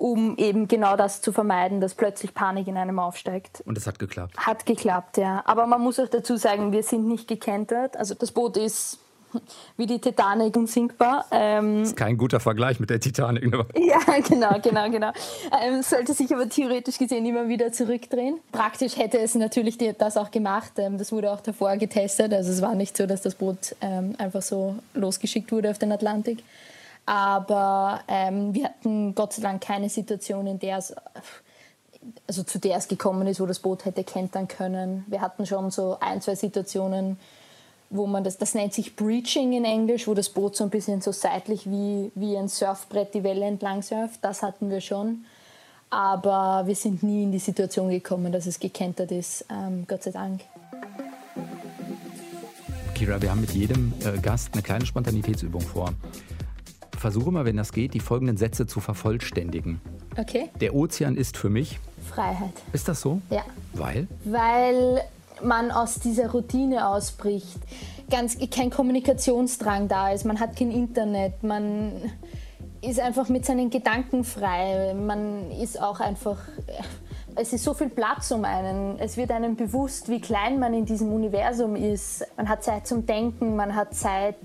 um 0.00 0.36
eben 0.38 0.66
genau 0.66 0.96
das 0.96 1.20
zu 1.20 1.30
vermeiden, 1.30 1.80
dass 1.82 1.94
plötzlich 1.94 2.32
Panik 2.32 2.66
in 2.66 2.78
einem 2.78 2.98
aufsteigt. 2.98 3.62
Und 3.66 3.76
das 3.76 3.86
hat 3.86 3.98
geklappt? 3.98 4.34
Hat 4.38 4.64
geklappt, 4.64 5.18
ja. 5.18 5.42
Aber 5.44 5.66
man 5.66 5.82
muss 5.82 6.00
auch 6.00 6.08
dazu 6.08 6.36
sagen, 6.36 6.72
wir 6.72 6.82
sind 6.82 7.06
nicht 7.06 7.28
gekentert. 7.28 7.98
Also 7.98 8.14
das 8.14 8.32
Boot 8.32 8.56
ist 8.56 8.98
wie 9.76 9.86
die 9.86 10.00
Titanic 10.00 10.56
unsinkbar. 10.56 11.26
Ähm, 11.30 11.80
das 11.80 11.90
ist 11.90 11.96
kein 11.96 12.16
guter 12.16 12.40
Vergleich 12.40 12.80
mit 12.80 12.88
der 12.88 12.98
Titanic. 12.98 13.48
Ne? 13.50 13.66
Ja, 13.76 13.98
genau, 14.26 14.58
genau, 14.62 14.90
genau. 14.90 15.12
Ähm, 15.62 15.82
sollte 15.82 16.14
sich 16.14 16.32
aber 16.34 16.48
theoretisch 16.48 16.96
gesehen 16.96 17.26
immer 17.26 17.48
wieder 17.48 17.70
zurückdrehen. 17.70 18.38
Praktisch 18.52 18.96
hätte 18.96 19.18
es 19.18 19.34
natürlich 19.34 19.76
das 19.98 20.16
auch 20.16 20.30
gemacht. 20.30 20.72
Ähm, 20.78 20.96
das 20.96 21.12
wurde 21.12 21.30
auch 21.30 21.40
davor 21.40 21.76
getestet. 21.76 22.32
Also 22.32 22.50
es 22.50 22.62
war 22.62 22.74
nicht 22.74 22.96
so, 22.96 23.06
dass 23.06 23.20
das 23.20 23.34
Boot 23.34 23.76
ähm, 23.82 24.14
einfach 24.16 24.42
so 24.42 24.76
losgeschickt 24.94 25.52
wurde 25.52 25.70
auf 25.70 25.78
den 25.78 25.92
Atlantik. 25.92 26.42
Aber 27.10 28.02
ähm, 28.06 28.54
wir 28.54 28.66
hatten 28.66 29.16
Gott 29.16 29.32
sei 29.32 29.42
Dank 29.42 29.60
keine 29.60 29.88
Situation, 29.88 30.46
in 30.46 30.60
der 30.60 30.78
es, 30.78 30.94
also 32.28 32.44
zu 32.44 32.60
der 32.60 32.76
es 32.76 32.86
gekommen 32.86 33.26
ist, 33.26 33.40
wo 33.40 33.46
das 33.46 33.58
Boot 33.58 33.84
hätte 33.84 34.04
kentern 34.04 34.46
können. 34.46 35.04
Wir 35.08 35.20
hatten 35.20 35.44
schon 35.44 35.72
so 35.72 35.96
ein, 35.98 36.20
zwei 36.20 36.36
Situationen, 36.36 37.18
wo 37.90 38.06
man 38.06 38.22
das, 38.22 38.38
das 38.38 38.54
nennt 38.54 38.74
sich 38.74 38.94
Breaching 38.94 39.54
in 39.54 39.64
Englisch, 39.64 40.06
wo 40.06 40.14
das 40.14 40.28
Boot 40.28 40.54
so 40.54 40.62
ein 40.62 40.70
bisschen 40.70 41.00
so 41.00 41.10
seitlich 41.10 41.68
wie, 41.68 42.12
wie 42.14 42.36
ein 42.36 42.46
Surfbrett 42.46 43.12
die 43.12 43.24
Welle 43.24 43.44
entlang 43.44 43.82
surft. 43.82 44.22
Das 44.22 44.44
hatten 44.44 44.70
wir 44.70 44.80
schon. 44.80 45.24
Aber 45.90 46.62
wir 46.68 46.76
sind 46.76 47.02
nie 47.02 47.24
in 47.24 47.32
die 47.32 47.40
Situation 47.40 47.90
gekommen, 47.90 48.30
dass 48.30 48.46
es 48.46 48.60
gekentert 48.60 49.10
ist, 49.10 49.46
ähm, 49.50 49.84
Gott 49.88 50.04
sei 50.04 50.12
Dank. 50.12 50.42
Kira, 52.94 53.20
wir 53.20 53.32
haben 53.32 53.40
mit 53.40 53.50
jedem 53.50 53.94
äh, 54.04 54.16
Gast 54.20 54.50
eine 54.52 54.62
kleine 54.62 54.86
Spontanitätsübung 54.86 55.62
vor 55.62 55.92
versuche 57.00 57.30
mal, 57.30 57.44
wenn 57.44 57.56
das 57.56 57.72
geht, 57.72 57.94
die 57.94 58.00
folgenden 58.00 58.36
Sätze 58.36 58.66
zu 58.66 58.80
vervollständigen. 58.80 59.80
Okay. 60.18 60.50
Der 60.60 60.74
Ozean 60.74 61.16
ist 61.16 61.36
für 61.36 61.48
mich. 61.48 61.80
Freiheit. 62.08 62.52
Ist 62.72 62.88
das 62.88 63.00
so? 63.00 63.20
Ja. 63.30 63.42
Weil? 63.72 64.06
Weil 64.24 65.02
man 65.42 65.70
aus 65.70 66.00
dieser 66.00 66.30
Routine 66.30 66.86
ausbricht. 66.88 67.58
Ganz, 68.10 68.36
kein 68.50 68.70
Kommunikationsdrang 68.70 69.88
da 69.88 70.10
ist, 70.10 70.24
man 70.24 70.40
hat 70.40 70.56
kein 70.56 70.70
Internet, 70.70 71.42
man 71.42 71.92
ist 72.82 73.00
einfach 73.00 73.28
mit 73.28 73.46
seinen 73.46 73.70
Gedanken 73.70 74.24
frei, 74.24 74.94
man 74.94 75.50
ist 75.50 75.80
auch 75.80 76.00
einfach 76.00 76.38
es 77.36 77.52
ist 77.52 77.64
so 77.64 77.74
viel 77.74 77.88
Platz 77.88 78.30
um 78.30 78.44
einen. 78.44 78.98
Es 78.98 79.16
wird 79.16 79.30
einem 79.30 79.56
bewusst, 79.56 80.08
wie 80.08 80.20
klein 80.20 80.58
man 80.58 80.74
in 80.74 80.84
diesem 80.84 81.12
Universum 81.12 81.76
ist. 81.76 82.26
Man 82.36 82.48
hat 82.48 82.62
Zeit 82.62 82.86
zum 82.86 83.06
Denken, 83.06 83.56
man 83.56 83.74
hat 83.74 83.94
Zeit, 83.94 84.36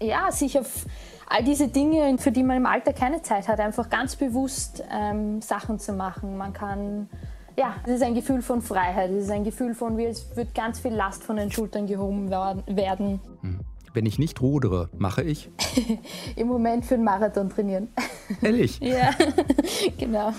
ja, 0.00 0.30
sich 0.30 0.58
auf 0.58 0.84
all 1.32 1.42
diese 1.42 1.68
Dinge, 1.68 2.16
für 2.18 2.30
die 2.30 2.42
man 2.42 2.58
im 2.58 2.66
Alter 2.66 2.92
keine 2.92 3.22
Zeit 3.22 3.48
hat, 3.48 3.58
einfach 3.58 3.88
ganz 3.88 4.16
bewusst 4.16 4.84
ähm, 4.92 5.40
Sachen 5.40 5.78
zu 5.78 5.92
machen. 5.92 6.36
Man 6.36 6.52
kann, 6.52 7.08
ja, 7.56 7.76
es 7.84 7.94
ist 7.94 8.02
ein 8.02 8.14
Gefühl 8.14 8.42
von 8.42 8.60
Freiheit, 8.60 9.10
es 9.10 9.24
ist 9.24 9.30
ein 9.30 9.44
Gefühl 9.44 9.74
von, 9.74 9.96
wie 9.96 10.04
es 10.04 10.36
wird 10.36 10.54
ganz 10.54 10.80
viel 10.80 10.92
Last 10.92 11.24
von 11.24 11.36
den 11.36 11.50
Schultern 11.50 11.86
gehoben 11.86 12.30
werden. 12.30 13.20
Hm. 13.40 13.60
Wenn 13.94 14.06
ich 14.06 14.18
nicht 14.18 14.40
rudere, 14.40 14.88
mache 14.96 15.22
ich? 15.22 15.50
Im 16.36 16.48
Moment 16.48 16.86
für 16.86 16.94
den 16.94 17.04
Marathon 17.04 17.50
trainieren. 17.50 17.88
Ehrlich? 18.42 18.80
ja, 18.80 19.10
genau. 19.98 20.32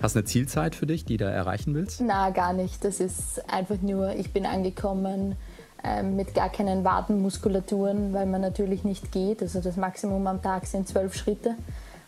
Hast 0.00 0.14
du 0.14 0.20
eine 0.20 0.24
Zielzeit 0.24 0.74
für 0.74 0.86
dich, 0.86 1.04
die 1.04 1.18
du 1.18 1.24
erreichen 1.24 1.74
willst? 1.74 2.00
Na, 2.00 2.30
gar 2.30 2.54
nicht. 2.54 2.82
Das 2.84 3.00
ist 3.00 3.42
einfach 3.50 3.82
nur, 3.82 4.14
ich 4.14 4.32
bin 4.32 4.46
angekommen 4.46 5.36
mit 6.02 6.34
gar 6.34 6.48
keinen 6.48 6.84
Wadenmuskulaturen, 6.84 8.12
weil 8.12 8.26
man 8.26 8.40
natürlich 8.40 8.84
nicht 8.84 9.12
geht. 9.12 9.42
Also 9.42 9.60
das 9.60 9.76
Maximum 9.76 10.26
am 10.26 10.42
Tag 10.42 10.66
sind 10.66 10.88
zwölf 10.88 11.14
Schritte 11.14 11.54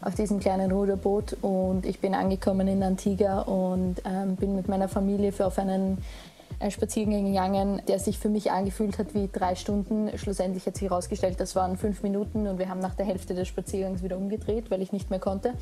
auf 0.01 0.15
diesem 0.15 0.41
kleinen 0.41 0.73
Ruderboot 0.73 1.37
und 1.43 1.85
ich 1.85 2.01
bin 2.01 2.15
angekommen 2.15 2.69
in 2.69 2.83
Antigua 2.83 3.41
und 3.43 3.97
ähm, 4.05 4.37
bin 4.37 4.57
mit 4.57 4.69
meiner 4.69 4.89
Familie 4.89 5.33
für 5.33 5.47
auf 5.47 5.59
einen 5.59 5.99
ein 6.61 6.71
Spaziergang 6.71 7.25
gegangen, 7.25 7.83
der 7.89 7.99
sich 7.99 8.19
für 8.19 8.29
mich 8.29 8.51
angefühlt 8.51 8.99
hat 8.99 9.15
wie 9.15 9.29
drei 9.33 9.55
Stunden. 9.55 10.11
Schlussendlich 10.17 10.67
hat 10.67 10.77
sich 10.77 10.89
herausgestellt, 10.89 11.41
das 11.41 11.57
waren 11.57 11.77
fünf 11.77 12.03
Minuten 12.03 12.47
und 12.47 12.59
wir 12.59 12.69
haben 12.69 12.81
nach 12.81 12.95
der 12.95 13.07
Hälfte 13.07 13.35
des 13.35 13.49
Spaziergangs 13.49 14.03
wieder 14.03 14.19
umgedreht, 14.19 14.71
weil 14.71 14.83
ich 14.83 14.93
nicht 14.93 15.11
mehr 15.11 15.19
konnte. 15.19 15.55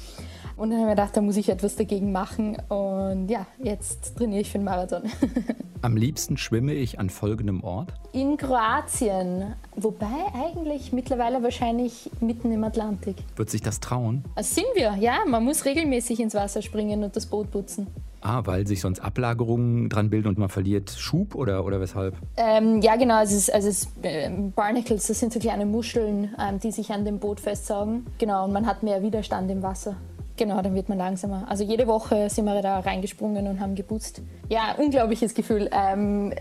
Und 0.56 0.70
dann 0.70 0.80
habe 0.80 0.90
ich 0.90 0.96
gedacht, 0.96 1.16
da 1.16 1.20
muss 1.20 1.36
ich 1.36 1.48
etwas 1.48 1.76
dagegen 1.76 2.10
machen. 2.10 2.56
Und 2.68 3.28
ja, 3.28 3.46
jetzt 3.62 4.16
trainiere 4.16 4.40
ich 4.40 4.50
für 4.50 4.58
den 4.58 4.64
Marathon. 4.64 5.02
Am 5.82 5.96
liebsten 5.96 6.36
schwimme 6.36 6.72
ich 6.72 6.98
an 6.98 7.08
folgendem 7.08 7.62
Ort? 7.62 7.92
In 8.12 8.36
Kroatien, 8.36 9.54
wobei 9.76 10.06
eigentlich 10.34 10.92
mittlerweile 10.92 11.40
wahrscheinlich 11.44 12.10
mitten 12.20 12.50
im 12.50 12.64
Atlantik. 12.64 13.16
Wird 13.36 13.48
sich 13.48 13.62
das 13.62 13.78
trauen? 13.78 14.24
Das 14.34 14.52
sind 14.54 14.66
wir, 14.74 14.96
ja. 14.96 15.18
Man 15.26 15.44
muss 15.44 15.64
regelmäßig 15.64 16.18
ins 16.18 16.34
Wasser 16.34 16.62
springen 16.62 17.04
und 17.04 17.14
das 17.14 17.26
Boot 17.26 17.52
putzen. 17.52 17.86
Ah, 18.20 18.42
weil 18.44 18.66
sich 18.66 18.80
sonst 18.80 19.00
Ablagerungen 19.00 19.88
dran 19.88 20.10
bilden 20.10 20.28
und 20.28 20.38
man 20.38 20.48
verliert 20.48 20.90
Schub 20.90 21.34
oder, 21.34 21.64
oder 21.64 21.80
weshalb? 21.80 22.16
Ähm, 22.36 22.82
ja, 22.82 22.96
genau. 22.96 23.22
Es, 23.22 23.48
also 23.48 23.68
es, 23.68 23.88
äh, 24.02 24.28
Barnacles, 24.28 25.06
das 25.06 25.20
sind 25.20 25.32
so 25.32 25.38
kleine 25.38 25.66
Muscheln, 25.66 26.34
ähm, 26.38 26.58
die 26.58 26.72
sich 26.72 26.90
an 26.90 27.04
dem 27.04 27.18
Boot 27.20 27.38
festsaugen. 27.40 28.06
Genau, 28.18 28.44
und 28.44 28.52
man 28.52 28.66
hat 28.66 28.82
mehr 28.82 29.02
Widerstand 29.02 29.50
im 29.50 29.62
Wasser. 29.62 29.96
genau, 30.38 30.62
dann 30.62 30.74
wird 30.74 30.88
man 30.88 30.98
langsamer. 30.98 31.44
Also 31.48 31.64
jede 31.64 31.86
Woche 31.86 32.30
sind 32.30 32.46
wir 32.46 32.62
da 32.62 32.80
reingesprungen 32.80 33.46
und 33.46 33.60
haben 33.60 33.74
geputzt. 33.74 34.22
Ja, 34.48 34.74
unglaubliches 34.78 35.34
Gefühl. 35.34 35.68
Ähm, 35.72 36.32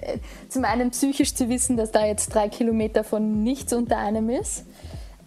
zum 0.49 0.63
einen 0.63 0.91
psychisch 0.91 1.33
zu 1.35 1.49
wissen, 1.49 1.75
dass 1.77 1.91
da 1.91 2.05
jetzt 2.05 2.33
drei 2.33 2.47
Kilometer 2.47 3.03
von 3.03 3.43
nichts 3.43 3.73
unter 3.73 3.97
einem 3.97 4.29
ist. 4.29 4.65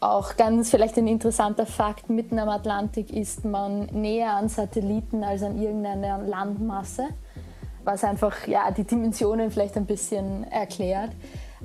Auch 0.01 0.39
ganz 0.39 0.71
vielleicht 0.71 0.97
ein 0.97 1.07
interessanter 1.07 1.67
Fakt, 1.67 2.09
mitten 2.09 2.39
am 2.39 2.49
Atlantik 2.49 3.13
ist 3.13 3.45
man 3.45 3.85
näher 3.93 4.33
an 4.33 4.49
Satelliten 4.49 5.23
als 5.23 5.43
an 5.43 5.61
irgendeiner 5.61 6.17
Landmasse, 6.19 7.09
was 7.85 8.03
einfach 8.03 8.47
ja, 8.47 8.71
die 8.71 8.85
Dimensionen 8.85 9.51
vielleicht 9.51 9.77
ein 9.77 9.85
bisschen 9.85 10.45
erklärt. 10.45 11.11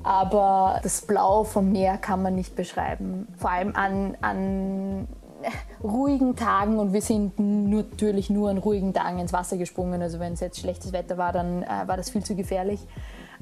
Aber 0.03 0.81
das 0.83 1.01
Blau 1.01 1.45
vom 1.45 1.71
Meer 1.71 1.97
kann 1.97 2.21
man 2.21 2.35
nicht 2.35 2.57
beschreiben. 2.57 3.29
Vor 3.37 3.51
allem 3.51 3.73
an, 3.73 4.17
an 4.19 5.07
ruhigen 5.81 6.35
Tagen 6.35 6.77
und 6.77 6.91
wir 6.91 7.01
sind 7.01 7.39
natürlich 7.39 8.29
nur 8.29 8.49
an 8.49 8.57
ruhigen 8.57 8.93
Tagen 8.93 9.19
ins 9.19 9.31
Wasser 9.31 9.55
gesprungen. 9.55 10.01
Also 10.01 10.19
wenn 10.19 10.33
es 10.33 10.41
jetzt 10.41 10.59
schlechtes 10.59 10.91
Wetter 10.91 11.17
war, 11.17 11.31
dann 11.31 11.63
äh, 11.63 11.67
war 11.85 11.95
das 11.95 12.09
viel 12.09 12.23
zu 12.23 12.35
gefährlich. 12.35 12.81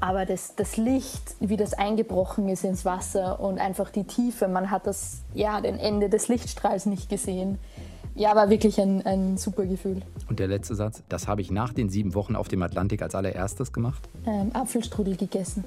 Aber 0.03 0.25
das, 0.25 0.55
das 0.57 0.75
Licht, 0.75 1.33
wie 1.39 1.55
das 1.55 1.73
eingebrochen 1.73 2.49
ist 2.49 2.65
ins 2.65 2.83
Wasser 2.83 3.39
und 3.39 3.57
einfach 3.57 3.89
die 3.89 4.03
Tiefe, 4.03 4.49
man 4.49 4.69
hat 4.69 4.85
das, 4.85 5.21
ja, 5.33 5.61
den 5.61 5.79
Ende 5.79 6.09
des 6.09 6.27
Lichtstrahls 6.27 6.87
nicht 6.87 7.07
gesehen. 7.07 7.57
Ja, 8.13 8.35
war 8.35 8.49
wirklich 8.49 8.81
ein, 8.81 9.05
ein 9.05 9.37
super 9.37 9.65
Gefühl. 9.65 10.01
Und 10.27 10.39
der 10.39 10.49
letzte 10.49 10.75
Satz, 10.75 11.03
das 11.07 11.29
habe 11.29 11.39
ich 11.39 11.51
nach 11.51 11.71
den 11.71 11.87
sieben 11.87 12.15
Wochen 12.15 12.35
auf 12.35 12.49
dem 12.49 12.61
Atlantik 12.63 13.01
als 13.01 13.15
allererstes 13.15 13.71
gemacht? 13.71 14.09
Ähm, 14.25 14.51
Apfelstrudel 14.53 15.15
gegessen. 15.15 15.63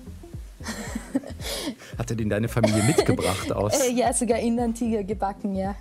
Hat 1.99 2.11
er 2.11 2.17
den 2.17 2.29
deine 2.29 2.49
Familie 2.49 2.83
mitgebracht 2.83 3.53
aus? 3.53 3.81
Äh, 3.81 3.93
ja, 3.93 4.13
sogar 4.13 4.39
in 4.39 4.57
den 4.57 4.75
Tiger 4.75 5.03
gebacken, 5.03 5.55
ja. 5.55 5.75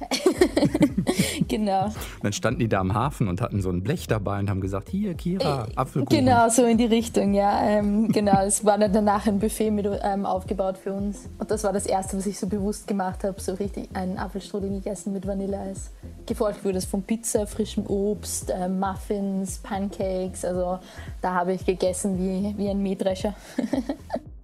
genau. 1.47 1.85
Und 1.85 1.95
dann 2.23 2.33
standen 2.33 2.59
die 2.59 2.67
da 2.67 2.79
am 2.79 2.93
Hafen 2.93 3.27
und 3.27 3.41
hatten 3.41 3.61
so 3.61 3.69
ein 3.69 3.83
Blech 3.83 4.07
dabei 4.07 4.39
und 4.39 4.49
haben 4.49 4.61
gesagt, 4.61 4.89
hier, 4.89 5.13
Kira, 5.15 5.67
äh, 5.69 5.75
Apfelkuchen. 5.75 6.25
Genau, 6.25 6.49
so 6.49 6.65
in 6.65 6.77
die 6.77 6.85
Richtung, 6.85 7.33
ja. 7.33 7.61
Ähm, 7.67 8.09
genau, 8.09 8.43
es 8.43 8.63
war 8.63 8.77
dann 8.77 8.93
danach 8.93 9.27
ein 9.27 9.39
Buffet 9.39 9.71
mit, 9.71 9.87
ähm, 10.03 10.25
aufgebaut 10.25 10.77
für 10.77 10.93
uns. 10.93 11.29
Und 11.37 11.51
das 11.51 11.63
war 11.63 11.73
das 11.73 11.85
Erste, 11.85 12.17
was 12.17 12.25
ich 12.25 12.39
so 12.39 12.47
bewusst 12.47 12.87
gemacht 12.87 13.23
habe, 13.23 13.39
so 13.41 13.53
richtig 13.53 13.89
einen 13.93 14.17
Apfelstrudel 14.17 14.69
gegessen 14.69 15.13
mit 15.13 15.27
Vanilleeis. 15.27 15.91
Gefolgt 16.25 16.63
wurde 16.63 16.77
es 16.77 16.85
von 16.85 17.03
Pizza, 17.03 17.45
frischem 17.45 17.85
Obst, 17.87 18.49
äh, 18.49 18.67
Muffins, 18.67 19.59
Pancakes. 19.59 20.45
Also 20.45 20.79
da 21.21 21.33
habe 21.33 21.53
ich 21.53 21.65
gegessen 21.65 22.17
wie, 22.17 22.57
wie 22.57 22.69
ein 22.69 22.81
Mähdrescher. 22.81 23.35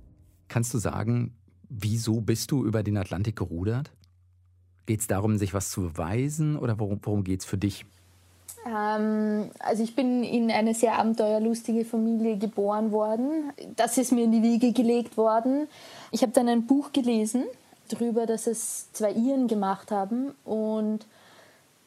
Kannst 0.51 0.73
du 0.73 0.79
sagen, 0.79 1.33
wieso 1.69 2.19
bist 2.19 2.51
du 2.51 2.65
über 2.65 2.83
den 2.83 2.97
Atlantik 2.97 3.37
gerudert? 3.37 3.89
Geht 4.85 4.99
es 4.99 5.07
darum, 5.07 5.37
sich 5.37 5.53
was 5.53 5.71
zu 5.71 5.83
beweisen 5.83 6.57
oder 6.57 6.77
worum, 6.77 6.99
worum 7.03 7.23
geht 7.23 7.39
es 7.39 7.45
für 7.45 7.57
dich? 7.57 7.85
Ähm, 8.67 9.49
also 9.59 9.81
ich 9.81 9.95
bin 9.95 10.25
in 10.25 10.51
eine 10.51 10.73
sehr 10.73 10.99
abenteuerlustige 10.99 11.85
Familie 11.85 12.37
geboren 12.37 12.91
worden. 12.91 13.53
Das 13.77 13.97
ist 13.97 14.11
mir 14.11 14.25
in 14.25 14.33
die 14.33 14.41
Wiege 14.43 14.73
gelegt 14.73 15.15
worden. 15.15 15.69
Ich 16.11 16.21
habe 16.21 16.33
dann 16.33 16.49
ein 16.49 16.67
Buch 16.67 16.91
gelesen 16.91 17.45
darüber, 17.87 18.25
dass 18.25 18.45
es 18.45 18.91
zwei 18.91 19.13
Iren 19.13 19.47
gemacht 19.47 19.89
haben 19.89 20.31
und 20.43 21.05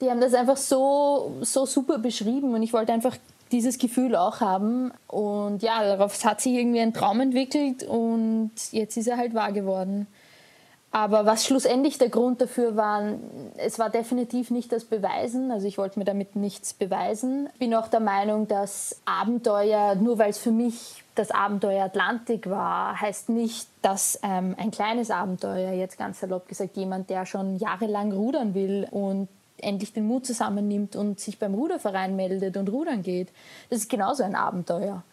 die 0.00 0.08
haben 0.08 0.22
das 0.22 0.32
einfach 0.32 0.56
so, 0.56 1.36
so 1.42 1.66
super 1.66 1.98
beschrieben 1.98 2.54
und 2.54 2.62
ich 2.62 2.72
wollte 2.72 2.94
einfach 2.94 3.18
dieses 3.54 3.78
Gefühl 3.78 4.16
auch 4.16 4.40
haben. 4.40 4.92
Und 5.06 5.62
ja, 5.62 5.82
darauf 5.82 6.22
hat 6.24 6.40
sich 6.40 6.54
irgendwie 6.54 6.80
ein 6.80 6.92
Traum 6.92 7.20
entwickelt 7.20 7.84
und 7.84 8.50
jetzt 8.72 8.96
ist 8.96 9.06
er 9.06 9.16
halt 9.16 9.32
wahr 9.32 9.52
geworden. 9.52 10.06
Aber 10.90 11.26
was 11.26 11.44
schlussendlich 11.44 11.98
der 11.98 12.08
Grund 12.08 12.40
dafür 12.40 12.76
war, 12.76 13.02
es 13.56 13.80
war 13.80 13.90
definitiv 13.90 14.50
nicht 14.50 14.70
das 14.70 14.84
Beweisen. 14.84 15.50
Also 15.50 15.66
ich 15.66 15.76
wollte 15.76 15.98
mir 15.98 16.04
damit 16.04 16.36
nichts 16.36 16.72
beweisen. 16.72 17.48
Bin 17.58 17.74
auch 17.74 17.88
der 17.88 17.98
Meinung, 17.98 18.46
dass 18.46 19.00
Abenteuer, 19.04 19.96
nur 19.96 20.18
weil 20.18 20.30
es 20.30 20.38
für 20.38 20.52
mich 20.52 21.02
das 21.16 21.32
Abenteuer 21.32 21.84
Atlantik 21.84 22.48
war, 22.48 23.00
heißt 23.00 23.28
nicht, 23.28 23.68
dass 23.82 24.20
ähm, 24.22 24.54
ein 24.56 24.70
kleines 24.70 25.10
Abenteuer, 25.10 25.72
jetzt 25.72 25.98
ganz 25.98 26.20
salopp 26.20 26.46
gesagt, 26.46 26.76
jemand, 26.76 27.10
der 27.10 27.26
schon 27.26 27.56
jahrelang 27.56 28.12
rudern 28.12 28.54
will 28.54 28.86
und 28.90 29.28
endlich 29.58 29.92
den 29.92 30.06
Mut 30.06 30.26
zusammennimmt 30.26 30.96
und 30.96 31.20
sich 31.20 31.38
beim 31.38 31.54
Ruderverein 31.54 32.16
meldet 32.16 32.56
und 32.56 32.68
rudern 32.68 33.02
geht. 33.02 33.28
Das 33.70 33.80
ist 33.80 33.90
genauso 33.90 34.22
ein 34.22 34.34
Abenteuer 34.34 35.04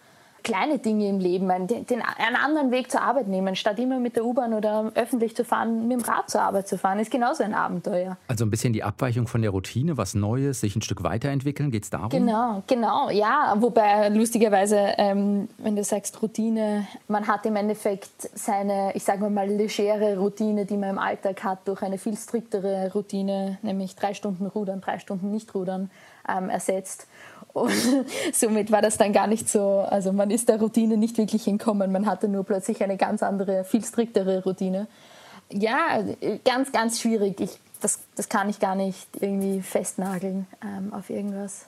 kleine 0.43 0.79
Dinge 0.79 1.07
im 1.07 1.19
Leben, 1.19 1.49
einen, 1.51 1.67
den, 1.67 2.01
einen 2.01 2.35
anderen 2.35 2.71
Weg 2.71 2.91
zur 2.91 3.01
Arbeit 3.01 3.27
nehmen, 3.27 3.55
statt 3.55 3.79
immer 3.79 3.99
mit 3.99 4.15
der 4.15 4.25
U-Bahn 4.25 4.53
oder 4.53 4.91
öffentlich 4.95 5.35
zu 5.35 5.45
fahren, 5.45 5.87
mit 5.87 5.99
dem 5.99 6.05
Rad 6.05 6.29
zur 6.29 6.41
Arbeit 6.41 6.67
zu 6.67 6.77
fahren, 6.77 6.99
ist 6.99 7.11
genauso 7.11 7.43
ein 7.43 7.53
Abenteuer. 7.53 8.17
Also 8.27 8.45
ein 8.45 8.49
bisschen 8.49 8.73
die 8.73 8.83
Abweichung 8.83 9.27
von 9.27 9.41
der 9.41 9.51
Routine, 9.51 9.97
was 9.97 10.13
Neues, 10.13 10.61
sich 10.61 10.75
ein 10.75 10.81
Stück 10.81 11.03
weiterentwickeln, 11.03 11.71
geht 11.71 11.83
es 11.83 11.89
darum? 11.89 12.09
Genau, 12.09 12.63
genau, 12.67 13.09
ja. 13.09 13.55
Wobei 13.57 14.09
lustigerweise, 14.09 14.77
ähm, 14.97 15.47
wenn 15.57 15.75
du 15.75 15.83
sagst 15.83 16.21
Routine, 16.21 16.87
man 17.07 17.27
hat 17.27 17.45
im 17.45 17.55
Endeffekt 17.55 18.29
seine, 18.33 18.91
ich 18.95 19.03
sage 19.03 19.29
mal, 19.29 19.47
legere 19.47 20.17
Routine, 20.17 20.65
die 20.65 20.77
man 20.77 20.91
im 20.91 20.99
Alltag 20.99 21.43
hat, 21.43 21.67
durch 21.67 21.81
eine 21.81 21.97
viel 21.97 22.17
striktere 22.17 22.91
Routine, 22.93 23.57
nämlich 23.61 23.95
drei 23.95 24.13
Stunden 24.13 24.45
rudern, 24.45 24.81
drei 24.81 24.99
Stunden 24.99 25.31
nicht 25.31 25.53
rudern, 25.53 25.89
ähm, 26.27 26.49
ersetzt. 26.49 27.07
Und 27.53 27.71
somit 28.33 28.71
war 28.71 28.81
das 28.81 28.97
dann 28.97 29.13
gar 29.13 29.27
nicht 29.27 29.49
so, 29.49 29.79
also 29.79 30.13
man 30.13 30.31
ist 30.31 30.49
der 30.49 30.59
Routine 30.59 30.97
nicht 30.97 31.17
wirklich 31.17 31.47
entkommen, 31.47 31.91
man 31.91 32.05
hatte 32.05 32.27
nur 32.27 32.43
plötzlich 32.43 32.83
eine 32.83 32.97
ganz 32.97 33.23
andere, 33.23 33.63
viel 33.63 33.83
striktere 33.83 34.43
Routine. 34.43 34.87
Ja, 35.51 36.03
ganz, 36.45 36.71
ganz 36.71 37.01
schwierig. 37.01 37.39
Ich, 37.41 37.59
das, 37.81 37.99
das 38.15 38.29
kann 38.29 38.49
ich 38.49 38.59
gar 38.59 38.75
nicht 38.75 39.07
irgendwie 39.19 39.61
festnageln 39.61 40.47
ähm, 40.63 40.93
auf 40.93 41.09
irgendwas. 41.09 41.67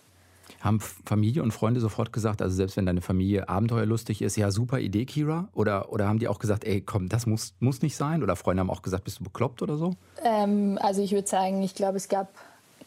Haben 0.62 0.80
Familie 0.80 1.44
und 1.44 1.52
Freunde 1.52 1.80
sofort 1.80 2.14
gesagt, 2.14 2.42
also 2.42 2.56
selbst 2.56 2.78
wenn 2.78 2.86
deine 2.86 3.02
Familie 3.02 3.50
abenteuerlustig 3.50 4.22
ist, 4.22 4.38
ja, 4.38 4.52
super 4.52 4.80
Idee, 4.80 5.06
Kira? 5.06 5.50
Oder, 5.54 5.92
oder 5.92 6.08
haben 6.08 6.20
die 6.20 6.28
auch 6.28 6.40
gesagt, 6.40 6.64
ey, 6.64 6.82
komm, 6.82 7.10
das 7.10 7.26
muss, 7.26 7.54
muss 7.60 7.82
nicht 7.82 7.98
sein? 7.98 8.24
Oder 8.24 8.36
Freunde 8.36 8.62
haben 8.62 8.70
auch 8.70 8.82
gesagt, 8.82 9.04
bist 9.04 9.20
du 9.20 9.24
bekloppt 9.26 9.62
oder 9.62 9.78
so? 9.78 9.96
Ähm, 10.24 10.78
also 10.82 11.02
ich 11.02 11.12
würde 11.12 11.28
sagen, 11.28 11.62
ich 11.62 11.76
glaube, 11.76 11.98
es 11.98 12.08
gab 12.08 12.30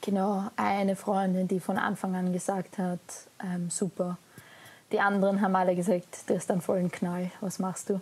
Genau, 0.01 0.45
eine 0.57 0.97
Freundin, 0.97 1.49
die 1.49 1.61
von 1.61 1.79
Anfang 1.79 2.15
an 2.15 2.33
gesagt 2.33 2.79
hat, 2.79 3.01
ähm, 3.43 3.71
super. 3.71 4.19
Die 4.93 5.01
anderen 5.01 5.41
haben 5.41 5.57
alle 5.57 5.75
gesagt, 5.75 6.07
das 6.29 6.39
ist 6.39 6.51
dann 6.51 6.61
voll 6.61 6.79
ein 6.79 6.91
Knall, 6.91 7.31
was 7.41 7.59
machst 7.59 7.91
du? 7.91 8.01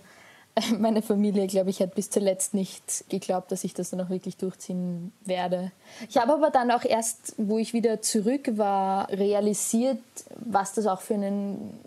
Meine 0.78 1.02
Familie, 1.02 1.46
glaube 1.46 1.70
ich, 1.70 1.80
hat 1.80 1.94
bis 1.94 2.10
zuletzt 2.10 2.54
nicht 2.54 3.04
geglaubt, 3.08 3.50
dass 3.50 3.64
ich 3.64 3.74
das 3.74 3.90
dann 3.90 4.00
auch 4.00 4.10
wirklich 4.10 4.36
durchziehen 4.36 5.12
werde. 5.24 5.72
Ich 6.08 6.16
habe 6.16 6.34
aber 6.34 6.50
dann 6.50 6.70
auch 6.70 6.84
erst, 6.84 7.34
wo 7.38 7.58
ich 7.58 7.72
wieder 7.72 8.02
zurück 8.02 8.56
war, 8.56 9.08
realisiert, 9.10 9.98
was 10.36 10.74
das 10.74 10.86
auch 10.86 11.00
für 11.00 11.14
einen, 11.14 11.78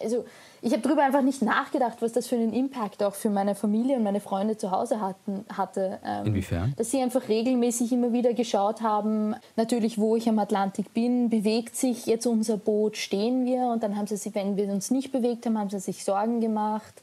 also 0.00 0.24
ich 0.66 0.72
habe 0.72 0.82
darüber 0.82 1.04
einfach 1.04 1.22
nicht 1.22 1.42
nachgedacht, 1.42 1.98
was 2.00 2.12
das 2.12 2.26
für 2.26 2.34
einen 2.34 2.52
Impact 2.52 3.00
auch 3.04 3.14
für 3.14 3.30
meine 3.30 3.54
Familie 3.54 3.96
und 3.96 4.02
meine 4.02 4.18
Freunde 4.18 4.56
zu 4.56 4.72
Hause 4.72 5.00
hatten, 5.00 5.44
hatte. 5.48 6.00
Ähm, 6.04 6.26
Inwiefern? 6.26 6.74
Dass 6.76 6.90
sie 6.90 7.00
einfach 7.00 7.28
regelmäßig 7.28 7.92
immer 7.92 8.12
wieder 8.12 8.34
geschaut 8.34 8.82
haben, 8.82 9.36
natürlich, 9.54 9.96
wo 9.96 10.16
ich 10.16 10.28
am 10.28 10.40
Atlantik 10.40 10.92
bin, 10.92 11.30
bewegt 11.30 11.76
sich 11.76 12.06
jetzt 12.06 12.26
unser 12.26 12.56
Boot, 12.56 12.96
stehen 12.96 13.44
wir? 13.44 13.68
Und 13.68 13.84
dann 13.84 13.96
haben 13.96 14.08
sie 14.08 14.16
sich, 14.16 14.34
wenn 14.34 14.56
wir 14.56 14.66
uns 14.66 14.90
nicht 14.90 15.12
bewegt 15.12 15.46
haben, 15.46 15.56
haben 15.56 15.70
sie 15.70 15.78
sich 15.78 16.02
Sorgen 16.02 16.40
gemacht. 16.40 16.94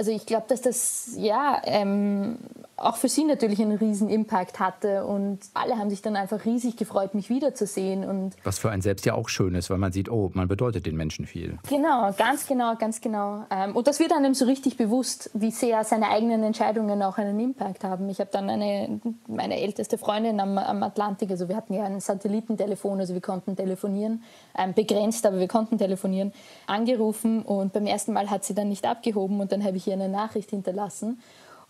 Also 0.00 0.12
ich 0.12 0.24
glaube, 0.24 0.46
dass 0.48 0.62
das 0.62 1.12
ja 1.18 1.60
ähm, 1.66 2.38
auch 2.80 2.96
für 2.96 3.10
sie 3.10 3.24
natürlich 3.24 3.60
einen 3.60 3.76
riesen 3.76 4.08
Impact 4.08 4.58
hatte 4.58 5.04
und 5.04 5.38
alle 5.52 5.76
haben 5.76 5.90
sich 5.90 6.00
dann 6.00 6.16
einfach 6.16 6.46
riesig 6.46 6.78
gefreut, 6.78 7.14
mich 7.14 7.28
wiederzusehen. 7.28 8.04
Und 8.04 8.34
Was 8.42 8.58
für 8.58 8.70
einen 8.70 8.80
selbst 8.80 9.04
ja 9.04 9.12
auch 9.12 9.28
schön 9.28 9.54
ist, 9.54 9.68
weil 9.68 9.76
man 9.76 9.92
sieht, 9.92 10.10
oh, 10.10 10.30
man 10.32 10.48
bedeutet 10.48 10.86
den 10.86 10.96
Menschen 10.96 11.26
viel. 11.26 11.58
Genau, 11.68 12.12
ganz 12.16 12.46
genau, 12.46 12.76
ganz 12.76 13.02
genau. 13.02 13.44
Ähm, 13.50 13.76
und 13.76 13.86
das 13.86 14.00
wird 14.00 14.12
einem 14.12 14.32
so 14.32 14.46
richtig 14.46 14.78
bewusst, 14.78 15.30
wie 15.34 15.50
sehr 15.50 15.84
seine 15.84 16.08
eigenen 16.08 16.42
Entscheidungen 16.42 17.02
auch 17.02 17.18
einen 17.18 17.38
Impact 17.38 17.84
haben. 17.84 18.08
Ich 18.08 18.20
habe 18.20 18.30
dann 18.32 18.48
eine, 18.48 19.00
meine 19.26 19.60
älteste 19.60 19.98
Freundin 19.98 20.40
am, 20.40 20.56
am, 20.56 20.82
Atlantik, 20.82 21.30
also 21.30 21.50
wir 21.50 21.56
hatten 21.56 21.74
ja 21.74 21.84
ein 21.84 22.00
Satellitentelefon, 22.00 23.00
also 23.00 23.12
wir 23.12 23.20
konnten 23.20 23.54
telefonieren, 23.54 24.22
ähm, 24.56 24.72
begrenzt, 24.72 25.26
aber 25.26 25.38
wir 25.38 25.48
konnten 25.48 25.76
telefonieren, 25.76 26.32
angerufen 26.66 27.42
und 27.42 27.74
beim 27.74 27.84
ersten 27.84 28.14
Mal 28.14 28.30
hat 28.30 28.44
sie 28.44 28.54
dann 28.54 28.70
nicht 28.70 28.86
abgehoben 28.86 29.40
und 29.40 29.52
dann 29.52 29.62
habe 29.62 29.76
ich 29.76 29.89
ihr 29.90 29.94
eine 29.94 30.08
Nachricht 30.08 30.50
hinterlassen 30.50 31.20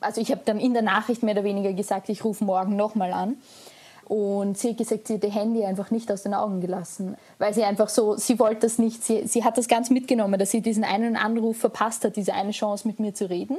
also 0.00 0.20
ich 0.20 0.30
habe 0.30 0.40
dann 0.44 0.58
in 0.58 0.72
der 0.72 0.82
Nachricht 0.82 1.22
mehr 1.22 1.34
oder 1.34 1.44
weniger 1.44 1.72
gesagt, 1.72 2.08
ich 2.08 2.24
rufe 2.24 2.44
morgen 2.44 2.76
nochmal 2.76 3.12
an. 3.12 3.36
Und 4.06 4.58
sie 4.58 4.70
hat 4.70 4.78
gesagt, 4.78 5.06
sie 5.06 5.14
hat 5.14 5.24
ihr 5.24 5.30
Handy 5.30 5.64
einfach 5.64 5.92
nicht 5.92 6.10
aus 6.10 6.24
den 6.24 6.34
Augen 6.34 6.60
gelassen, 6.60 7.16
weil 7.38 7.54
sie 7.54 7.62
einfach 7.62 7.88
so, 7.88 8.16
sie 8.16 8.40
wollte 8.40 8.62
das 8.62 8.78
nicht, 8.78 9.04
sie, 9.04 9.28
sie 9.28 9.44
hat 9.44 9.56
das 9.56 9.68
ganz 9.68 9.88
mitgenommen, 9.88 10.36
dass 10.36 10.50
sie 10.50 10.62
diesen 10.62 10.82
einen 10.82 11.14
Anruf 11.14 11.58
verpasst 11.58 12.04
hat, 12.04 12.16
diese 12.16 12.34
eine 12.34 12.50
Chance 12.50 12.88
mit 12.88 12.98
mir 12.98 13.14
zu 13.14 13.30
reden. 13.30 13.56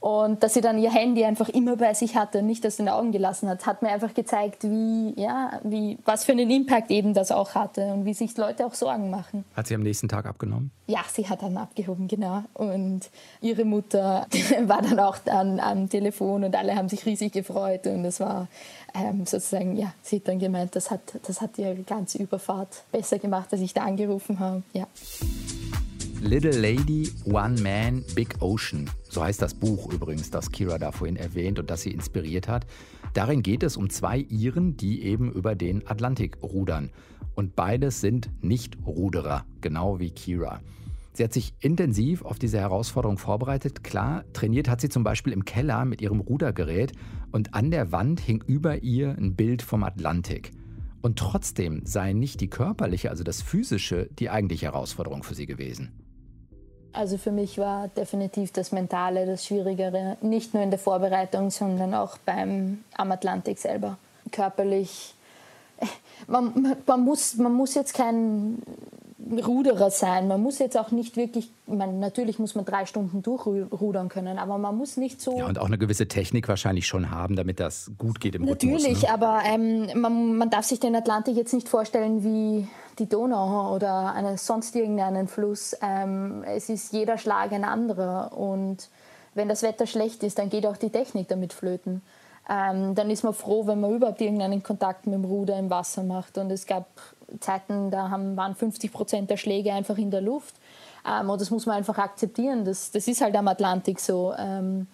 Und 0.00 0.42
dass 0.42 0.54
sie 0.54 0.60
dann 0.60 0.78
ihr 0.78 0.92
Handy 0.92 1.24
einfach 1.24 1.48
immer 1.48 1.76
bei 1.76 1.92
sich 1.94 2.16
hatte 2.16 2.38
und 2.38 2.46
nicht 2.46 2.64
aus 2.64 2.76
den 2.76 2.88
Augen 2.88 3.10
gelassen 3.10 3.48
hat, 3.48 3.66
hat 3.66 3.82
mir 3.82 3.88
einfach 3.88 4.14
gezeigt, 4.14 4.62
wie, 4.64 5.12
ja, 5.16 5.60
wie, 5.64 5.98
was 6.04 6.24
für 6.24 6.32
einen 6.32 6.50
Impact 6.50 6.90
eben 6.90 7.14
das 7.14 7.32
auch 7.32 7.54
hatte 7.54 7.92
und 7.92 8.04
wie 8.04 8.14
sich 8.14 8.36
Leute 8.36 8.64
auch 8.64 8.74
Sorgen 8.74 9.10
machen. 9.10 9.44
Hat 9.56 9.66
sie 9.66 9.74
am 9.74 9.82
nächsten 9.82 10.08
Tag 10.08 10.26
abgenommen? 10.26 10.70
Ja, 10.86 11.00
sie 11.12 11.28
hat 11.28 11.42
dann 11.42 11.56
abgehoben, 11.56 12.06
genau. 12.06 12.44
Und 12.54 13.10
ihre 13.40 13.64
Mutter 13.64 14.26
war 14.62 14.82
dann 14.82 15.00
auch 15.00 15.18
dann 15.18 15.58
am 15.60 15.88
Telefon 15.88 16.44
und 16.44 16.54
alle 16.54 16.76
haben 16.76 16.88
sich 16.88 17.04
riesig 17.04 17.32
gefreut. 17.32 17.86
Und 17.86 18.04
es 18.04 18.20
war 18.20 18.46
ähm, 18.94 19.26
sozusagen, 19.26 19.76
ja, 19.76 19.92
sie 20.02 20.16
hat 20.16 20.28
dann 20.28 20.38
gemeint, 20.38 20.76
das 20.76 20.90
hat, 20.90 21.00
das 21.26 21.40
hat 21.40 21.58
ihre 21.58 21.74
ganze 21.82 22.18
Überfahrt 22.18 22.84
besser 22.92 23.18
gemacht, 23.18 23.48
als 23.52 23.60
ich 23.60 23.74
da 23.74 23.82
angerufen 23.82 24.38
habe. 24.38 24.62
Ja. 24.72 24.86
Little 26.20 26.50
Lady, 26.50 27.12
One 27.26 27.60
Man, 27.60 28.04
Big 28.14 28.34
Ocean. 28.40 28.90
So 29.08 29.22
heißt 29.22 29.40
das 29.40 29.54
Buch 29.54 29.92
übrigens, 29.92 30.30
das 30.30 30.50
Kira 30.50 30.76
da 30.76 30.90
vorhin 30.90 31.16
erwähnt 31.16 31.60
und 31.60 31.70
das 31.70 31.82
sie 31.82 31.92
inspiriert 31.92 32.48
hat. 32.48 32.66
Darin 33.14 33.42
geht 33.42 33.62
es 33.62 33.76
um 33.76 33.88
zwei 33.88 34.18
Iren, 34.18 34.76
die 34.76 35.02
eben 35.02 35.30
über 35.30 35.54
den 35.54 35.86
Atlantik 35.88 36.38
rudern. 36.42 36.90
Und 37.36 37.54
beides 37.54 38.00
sind 38.00 38.30
Nicht-Ruderer, 38.42 39.46
genau 39.60 40.00
wie 40.00 40.10
Kira. 40.10 40.60
Sie 41.12 41.22
hat 41.22 41.32
sich 41.32 41.54
intensiv 41.60 42.22
auf 42.22 42.38
diese 42.38 42.58
Herausforderung 42.58 43.16
vorbereitet. 43.16 43.84
Klar, 43.84 44.24
trainiert 44.32 44.68
hat 44.68 44.80
sie 44.80 44.88
zum 44.88 45.04
Beispiel 45.04 45.32
im 45.32 45.44
Keller 45.44 45.84
mit 45.84 46.02
ihrem 46.02 46.20
Rudergerät 46.20 46.92
und 47.30 47.54
an 47.54 47.70
der 47.70 47.92
Wand 47.92 48.20
hing 48.20 48.42
über 48.46 48.82
ihr 48.82 49.16
ein 49.16 49.36
Bild 49.36 49.62
vom 49.62 49.84
Atlantik. 49.84 50.50
Und 51.00 51.18
trotzdem 51.18 51.82
sei 51.84 52.12
nicht 52.12 52.40
die 52.40 52.50
körperliche, 52.50 53.10
also 53.10 53.22
das 53.22 53.40
physische, 53.40 54.08
die 54.18 54.30
eigentliche 54.30 54.66
Herausforderung 54.66 55.22
für 55.22 55.34
sie 55.34 55.46
gewesen. 55.46 55.92
Also 56.92 57.18
für 57.18 57.30
mich 57.30 57.58
war 57.58 57.88
definitiv 57.88 58.52
das 58.52 58.72
Mentale 58.72 59.26
das 59.26 59.44
Schwierigere, 59.44 60.16
nicht 60.20 60.54
nur 60.54 60.62
in 60.62 60.70
der 60.70 60.78
Vorbereitung, 60.78 61.50
sondern 61.50 61.94
auch 61.94 62.18
beim 62.18 62.84
am 62.96 63.12
Atlantik 63.12 63.58
selber. 63.58 63.98
Körperlich, 64.32 65.14
man, 66.26 66.76
man, 66.86 67.00
muss, 67.00 67.36
man 67.36 67.52
muss 67.52 67.74
jetzt 67.74 67.94
kein 67.94 68.62
Ruderer 69.30 69.90
sein. 69.90 70.28
Man 70.28 70.42
muss 70.42 70.58
jetzt 70.58 70.76
auch 70.78 70.90
nicht 70.90 71.16
wirklich, 71.16 71.50
man, 71.66 71.98
natürlich 71.98 72.38
muss 72.38 72.54
man 72.54 72.64
drei 72.64 72.86
Stunden 72.86 73.22
durchrudern 73.22 74.08
können, 74.08 74.38
aber 74.38 74.58
man 74.58 74.76
muss 74.76 74.96
nicht 74.96 75.20
so. 75.20 75.38
Ja, 75.38 75.46
und 75.46 75.58
auch 75.58 75.66
eine 75.66 75.78
gewisse 75.78 76.08
Technik 76.08 76.48
wahrscheinlich 76.48 76.86
schon 76.86 77.10
haben, 77.10 77.36
damit 77.36 77.60
das 77.60 77.90
gut 77.98 78.20
geht 78.20 78.34
im 78.34 78.44
natürlich, 78.44 78.64
Rhythmus. 78.64 78.82
Natürlich, 78.82 79.02
ne? 79.02 79.10
aber 79.12 79.42
ähm, 79.44 80.00
man, 80.00 80.36
man 80.36 80.50
darf 80.50 80.64
sich 80.64 80.80
den 80.80 80.94
Atlantik 80.94 81.36
jetzt 81.36 81.52
nicht 81.52 81.68
vorstellen 81.68 82.24
wie 82.24 82.68
die 82.98 83.08
Donau 83.08 83.74
oder 83.74 84.12
einen, 84.12 84.36
sonst 84.36 84.74
irgendeinen 84.76 85.28
Fluss. 85.28 85.76
Ähm, 85.82 86.44
es 86.44 86.68
ist 86.68 86.92
jeder 86.92 87.18
Schlag 87.18 87.52
ein 87.52 87.64
anderer 87.64 88.36
und 88.36 88.88
wenn 89.34 89.48
das 89.48 89.62
Wetter 89.62 89.86
schlecht 89.86 90.22
ist, 90.22 90.38
dann 90.38 90.50
geht 90.50 90.66
auch 90.66 90.76
die 90.76 90.90
Technik 90.90 91.28
damit 91.28 91.52
flöten. 91.52 92.02
Ähm, 92.48 92.94
dann 92.94 93.10
ist 93.10 93.24
man 93.24 93.34
froh, 93.34 93.66
wenn 93.66 93.80
man 93.80 93.94
überhaupt 93.94 94.20
irgendeinen 94.20 94.62
Kontakt 94.62 95.06
mit 95.06 95.14
dem 95.14 95.24
Ruder 95.24 95.58
im 95.58 95.68
Wasser 95.68 96.02
macht. 96.02 96.38
Und 96.38 96.50
es 96.50 96.66
gab 96.66 96.86
Zeiten, 97.40 97.90
da 97.90 98.10
haben, 98.10 98.36
waren 98.36 98.54
50 98.54 98.90
Prozent 98.90 99.30
der 99.30 99.36
Schläge 99.36 99.72
einfach 99.72 99.98
in 99.98 100.10
der 100.10 100.22
Luft. 100.22 100.54
Ähm, 101.06 101.28
und 101.28 101.40
das 101.40 101.50
muss 101.50 101.66
man 101.66 101.76
einfach 101.76 101.98
akzeptieren. 101.98 102.64
Das, 102.64 102.90
das 102.90 103.06
ist 103.06 103.20
halt 103.20 103.36
am 103.36 103.48
Atlantik 103.48 104.00
so. 104.00 104.34
Ähm, 104.38 104.86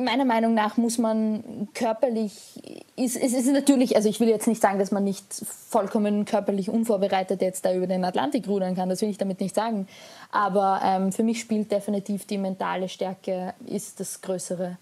meiner 0.00 0.24
Meinung 0.24 0.54
nach 0.54 0.76
muss 0.76 0.98
man 0.98 1.68
körperlich, 1.74 2.60
ist, 2.96 3.16
es 3.16 3.32
ist 3.32 3.46
natürlich, 3.52 3.96
also 3.96 4.08
ich 4.08 4.20
will 4.20 4.28
jetzt 4.28 4.46
nicht 4.46 4.62
sagen, 4.62 4.78
dass 4.78 4.90
man 4.90 5.04
nicht 5.04 5.24
vollkommen 5.68 6.24
körperlich 6.24 6.70
unvorbereitet 6.70 7.42
jetzt 7.42 7.64
da 7.64 7.74
über 7.74 7.86
den 7.86 8.04
Atlantik 8.04 8.46
rudern 8.48 8.74
kann, 8.74 8.88
das 8.88 9.02
will 9.02 9.10
ich 9.10 9.18
damit 9.18 9.40
nicht 9.40 9.54
sagen. 9.54 9.88
Aber 10.30 10.80
ähm, 10.84 11.12
für 11.12 11.22
mich 11.22 11.40
spielt 11.40 11.70
definitiv 11.72 12.26
die 12.26 12.38
mentale 12.38 12.88
Stärke, 12.88 13.54
ist 13.66 14.00
das 14.00 14.20
Größere 14.20 14.78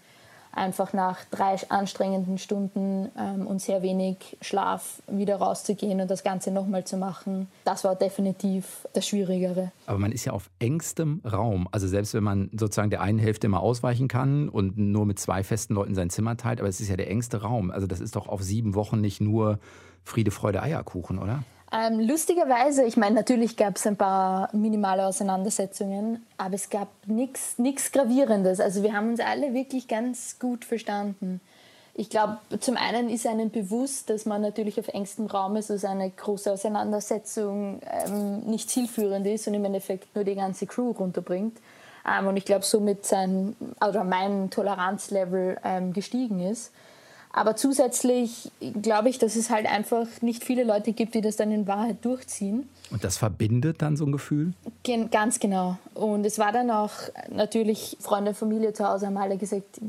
einfach 0.51 0.93
nach 0.93 1.19
drei 1.31 1.55
anstrengenden 1.69 2.37
Stunden 2.37 3.09
ähm, 3.17 3.47
und 3.47 3.61
sehr 3.61 3.81
wenig 3.81 4.37
Schlaf 4.41 5.01
wieder 5.07 5.37
rauszugehen 5.37 6.01
und 6.01 6.09
das 6.09 6.23
Ganze 6.23 6.51
nochmal 6.51 6.83
zu 6.83 6.97
machen, 6.97 7.47
das 7.63 7.83
war 7.83 7.95
definitiv 7.95 8.87
das 8.93 9.07
Schwierigere. 9.07 9.71
Aber 9.85 9.99
man 9.99 10.11
ist 10.11 10.25
ja 10.25 10.33
auf 10.33 10.49
engstem 10.59 11.21
Raum. 11.29 11.67
Also 11.71 11.87
selbst 11.87 12.13
wenn 12.13 12.23
man 12.23 12.49
sozusagen 12.51 12.89
der 12.89 13.01
einen 13.01 13.19
Hälfte 13.19 13.47
immer 13.47 13.61
ausweichen 13.61 14.07
kann 14.07 14.49
und 14.49 14.77
nur 14.77 15.05
mit 15.05 15.19
zwei 15.19 15.43
festen 15.43 15.73
Leuten 15.73 15.95
sein 15.95 16.09
Zimmer 16.09 16.37
teilt, 16.37 16.59
aber 16.59 16.69
es 16.69 16.81
ist 16.81 16.89
ja 16.89 16.97
der 16.97 17.09
engste 17.09 17.41
Raum. 17.41 17.71
Also 17.71 17.87
das 17.87 17.99
ist 17.99 18.15
doch 18.15 18.27
auf 18.27 18.41
sieben 18.41 18.75
Wochen 18.75 19.01
nicht 19.01 19.21
nur 19.21 19.59
Friede, 20.03 20.31
Freude, 20.31 20.61
Eierkuchen, 20.61 21.19
oder? 21.19 21.43
Ähm, 21.73 22.01
lustigerweise, 22.01 22.83
ich 22.83 22.97
meine, 22.97 23.15
natürlich 23.15 23.55
gab 23.55 23.77
es 23.77 23.87
ein 23.87 23.95
paar 23.95 24.49
minimale 24.53 25.05
Auseinandersetzungen, 25.05 26.25
aber 26.37 26.55
es 26.55 26.69
gab 26.69 26.89
nichts 27.07 27.91
Gravierendes. 27.93 28.59
Also 28.59 28.83
wir 28.83 28.93
haben 28.93 29.09
uns 29.09 29.21
alle 29.21 29.53
wirklich 29.53 29.87
ganz 29.87 30.37
gut 30.37 30.65
verstanden. 30.65 31.39
Ich 31.93 32.09
glaube, 32.09 32.39
zum 32.59 32.77
einen 32.77 33.09
ist 33.09 33.27
einem 33.27 33.49
bewusst, 33.49 34.09
dass 34.09 34.25
man 34.25 34.41
natürlich 34.41 34.79
auf 34.79 34.87
engstem 34.89 35.27
Raum 35.27 35.55
ist, 35.55 35.69
dass 35.69 35.85
eine 35.85 36.09
große 36.09 36.51
Auseinandersetzung 36.51 37.81
ähm, 38.05 38.39
nicht 38.41 38.69
zielführend 38.69 39.27
ist 39.27 39.47
und 39.47 39.53
im 39.53 39.65
Endeffekt 39.65 40.13
nur 40.15 40.23
die 40.23 40.35
ganze 40.35 40.67
Crew 40.67 40.91
runterbringt. 40.91 41.57
Ähm, 42.09 42.27
und 42.27 42.37
ich 42.37 42.45
glaube, 42.45 42.65
somit 42.65 43.05
sein, 43.05 43.55
oder 43.87 44.03
mein 44.03 44.49
Toleranzlevel 44.49 45.57
ähm, 45.63 45.93
gestiegen 45.93 46.39
ist. 46.41 46.71
Aber 47.33 47.55
zusätzlich 47.55 48.51
glaube 48.81 49.09
ich, 49.09 49.17
dass 49.17 49.35
es 49.35 49.49
halt 49.49 49.65
einfach 49.65 50.07
nicht 50.21 50.43
viele 50.43 50.63
Leute 50.63 50.91
gibt, 50.91 51.15
die 51.15 51.21
das 51.21 51.37
dann 51.37 51.51
in 51.51 51.65
Wahrheit 51.65 52.03
durchziehen. 52.03 52.67
Und 52.91 53.03
das 53.03 53.17
verbindet 53.17 53.81
dann 53.81 53.95
so 53.95 54.05
ein 54.05 54.11
Gefühl? 54.11 54.53
Gen 54.83 55.09
ganz 55.09 55.39
genau. 55.39 55.77
Und 55.93 56.25
es 56.25 56.39
war 56.39 56.51
dann 56.51 56.69
auch 56.69 56.91
natürlich 57.29 57.97
Freunde, 58.01 58.33
Familie 58.33 58.73
zu 58.73 58.87
Hause 58.87 59.07
haben 59.07 59.17
alle 59.17 59.37
gesagt, 59.37 59.79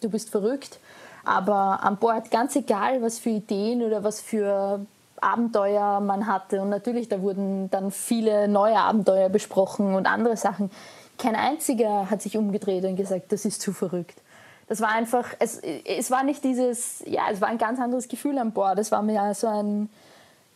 du 0.00 0.08
bist 0.08 0.30
verrückt. 0.30 0.78
Aber 1.24 1.82
an 1.82 1.96
Bord, 1.96 2.30
ganz 2.30 2.54
egal, 2.54 3.02
was 3.02 3.18
für 3.18 3.30
Ideen 3.30 3.82
oder 3.82 4.04
was 4.04 4.20
für 4.20 4.86
Abenteuer 5.20 6.00
man 6.00 6.26
hatte. 6.26 6.60
Und 6.60 6.68
natürlich, 6.68 7.08
da 7.08 7.20
wurden 7.22 7.70
dann 7.70 7.90
viele 7.90 8.46
neue 8.46 8.76
Abenteuer 8.76 9.30
besprochen 9.30 9.94
und 9.94 10.06
andere 10.06 10.36
Sachen. 10.36 10.70
Kein 11.18 11.34
einziger 11.34 12.08
hat 12.10 12.22
sich 12.22 12.36
umgedreht 12.36 12.84
und 12.84 12.96
gesagt, 12.96 13.32
das 13.32 13.44
ist 13.44 13.62
zu 13.62 13.72
verrückt 13.72 14.20
das 14.66 14.80
war 14.80 14.90
einfach, 14.90 15.34
es, 15.38 15.58
es 15.58 16.10
war 16.10 16.22
nicht 16.24 16.42
dieses, 16.44 17.02
ja, 17.06 17.22
es 17.30 17.40
war 17.40 17.48
ein 17.48 17.58
ganz 17.58 17.78
anderes 17.78 18.08
Gefühl 18.08 18.38
an 18.38 18.52
Bord. 18.52 18.78
Es 18.78 18.90
war 18.90 19.02
mir 19.02 19.34
so 19.34 19.46
ein, 19.46 19.90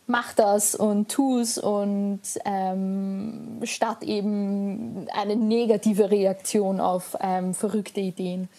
mach 0.07 0.33
das 0.33 0.73
und 0.73 1.09
tu's 1.09 1.57
und 1.57 2.21
ähm, 2.45 3.59
statt 3.63 4.01
eben 4.03 5.07
eine 5.13 5.35
negative 5.35 6.09
Reaktion 6.09 6.79
auf 6.79 7.15
ähm, 7.21 7.53
verrückte 7.53 7.99
Ideen. 7.99 8.49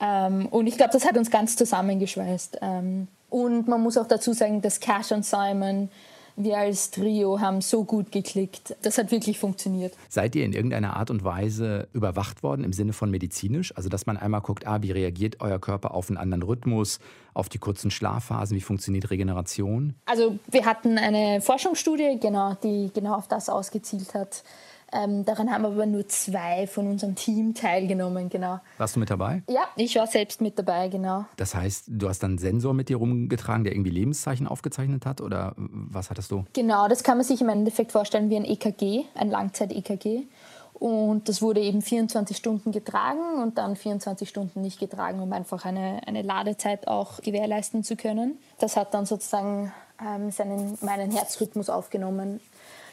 Ähm, 0.00 0.46
und 0.46 0.66
ich 0.66 0.76
glaube, 0.76 0.92
das 0.92 1.04
hat 1.04 1.18
uns 1.18 1.30
ganz 1.30 1.56
zusammengeschweißt. 1.56 2.58
Ähm, 2.62 3.08
und 3.28 3.68
man 3.68 3.82
muss 3.82 3.98
auch 3.98 4.08
dazu 4.08 4.32
sagen, 4.32 4.62
dass 4.62 4.80
Cash 4.80 5.12
und 5.12 5.24
Simon 5.24 5.90
wir 6.38 6.58
als 6.58 6.90
Trio 6.90 7.40
haben 7.40 7.60
so 7.60 7.84
gut 7.84 8.12
geklickt. 8.12 8.76
Das 8.82 8.96
hat 8.96 9.10
wirklich 9.10 9.38
funktioniert. 9.38 9.94
Seid 10.08 10.36
ihr 10.36 10.44
in 10.44 10.52
irgendeiner 10.52 10.96
Art 10.96 11.10
und 11.10 11.24
Weise 11.24 11.88
überwacht 11.92 12.42
worden 12.42 12.64
im 12.64 12.72
Sinne 12.72 12.92
von 12.92 13.10
medizinisch? 13.10 13.76
Also, 13.76 13.88
dass 13.88 14.06
man 14.06 14.16
einmal 14.16 14.40
guckt, 14.40 14.66
ah, 14.66 14.80
wie 14.82 14.92
reagiert 14.92 15.40
euer 15.40 15.58
Körper 15.58 15.92
auf 15.92 16.08
einen 16.08 16.16
anderen 16.16 16.42
Rhythmus, 16.42 17.00
auf 17.34 17.48
die 17.48 17.58
kurzen 17.58 17.90
Schlafphasen, 17.90 18.56
wie 18.56 18.60
funktioniert 18.60 19.10
Regeneration? 19.10 19.94
Also, 20.06 20.38
wir 20.48 20.64
hatten 20.64 20.96
eine 20.96 21.40
Forschungsstudie, 21.40 22.18
genau, 22.20 22.56
die 22.62 22.90
genau 22.94 23.14
auf 23.14 23.28
das 23.28 23.48
ausgezielt 23.48 24.14
hat. 24.14 24.44
Ähm, 24.92 25.24
daran 25.24 25.50
haben 25.50 25.66
aber 25.66 25.84
nur 25.86 26.08
zwei 26.08 26.66
von 26.66 26.86
unserem 26.86 27.14
Team 27.14 27.54
teilgenommen, 27.54 28.30
genau. 28.30 28.60
Warst 28.78 28.96
du 28.96 29.00
mit 29.00 29.10
dabei? 29.10 29.42
Ja, 29.48 29.68
ich 29.76 29.96
war 29.96 30.06
selbst 30.06 30.40
mit 30.40 30.58
dabei, 30.58 30.88
genau. 30.88 31.26
Das 31.36 31.54
heißt, 31.54 31.84
du 31.88 32.08
hast 32.08 32.22
dann 32.22 32.32
einen 32.32 32.38
Sensor 32.38 32.72
mit 32.72 32.88
dir 32.88 32.96
rumgetragen, 32.96 33.64
der 33.64 33.74
irgendwie 33.74 33.90
Lebenszeichen 33.90 34.46
aufgezeichnet 34.46 35.04
hat 35.04 35.20
oder 35.20 35.54
was 35.56 36.10
hattest 36.10 36.30
du? 36.30 36.44
Genau, 36.54 36.88
das 36.88 37.02
kann 37.02 37.18
man 37.18 37.26
sich 37.26 37.40
im 37.40 37.48
Endeffekt 37.50 37.92
vorstellen 37.92 38.30
wie 38.30 38.36
ein 38.36 38.44
EKG, 38.44 39.04
ein 39.14 39.30
Langzeit-EKG. 39.30 40.24
Und 40.72 41.28
das 41.28 41.42
wurde 41.42 41.60
eben 41.60 41.82
24 41.82 42.36
Stunden 42.36 42.70
getragen 42.70 43.42
und 43.42 43.58
dann 43.58 43.74
24 43.74 44.28
Stunden 44.28 44.62
nicht 44.62 44.78
getragen, 44.78 45.20
um 45.20 45.32
einfach 45.32 45.64
eine, 45.64 46.00
eine 46.06 46.22
Ladezeit 46.22 46.86
auch 46.86 47.20
gewährleisten 47.20 47.82
zu 47.82 47.96
können. 47.96 48.38
Das 48.60 48.76
hat 48.76 48.94
dann 48.94 49.04
sozusagen 49.04 49.72
ähm, 50.00 50.30
seinen, 50.30 50.78
meinen 50.80 51.10
Herzrhythmus 51.10 51.68
aufgenommen 51.68 52.40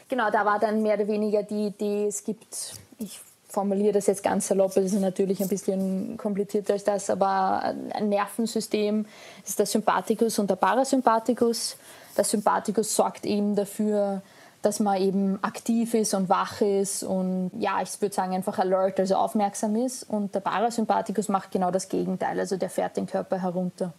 genau, 0.08 0.30
da 0.30 0.44
war 0.44 0.58
dann 0.58 0.82
mehr 0.82 0.94
oder 0.94 1.08
weniger 1.08 1.42
die 1.42 1.66
Idee, 1.66 2.06
es 2.06 2.24
gibt, 2.24 2.74
ich 2.98 3.20
formuliere 3.48 3.92
das 3.92 4.06
jetzt 4.06 4.22
ganz 4.22 4.48
salopp, 4.48 4.74
das 4.74 4.84
ist 4.84 5.00
natürlich 5.00 5.40
ein 5.40 5.48
bisschen 5.48 6.16
komplizierter 6.16 6.74
als 6.74 6.84
das, 6.84 7.10
aber 7.10 7.74
ein 7.92 8.08
Nervensystem 8.08 9.06
ist 9.46 9.58
der 9.58 9.66
Sympathikus 9.66 10.38
und 10.38 10.50
der 10.50 10.56
Parasympathikus. 10.56 11.76
Der 12.16 12.24
Sympathikus 12.24 12.94
sorgt 12.94 13.24
eben 13.24 13.54
dafür, 13.54 14.22
dass 14.62 14.80
man 14.80 15.00
eben 15.00 15.38
aktiv 15.42 15.94
ist 15.94 16.12
und 16.14 16.28
wach 16.28 16.60
ist 16.60 17.02
und 17.02 17.50
ja, 17.58 17.80
ich 17.82 18.00
würde 18.00 18.14
sagen 18.14 18.34
einfach 18.34 18.58
alert, 18.58 18.98
also 18.98 19.14
aufmerksam 19.14 19.76
ist. 19.76 20.02
Und 20.02 20.34
der 20.34 20.40
Parasympathikus 20.40 21.28
macht 21.28 21.50
genau 21.52 21.70
das 21.70 21.88
Gegenteil, 21.88 22.38
also 22.40 22.56
der 22.56 22.68
fährt 22.68 22.96
den 22.96 23.06
Körper 23.06 23.40
herunter. 23.40 23.92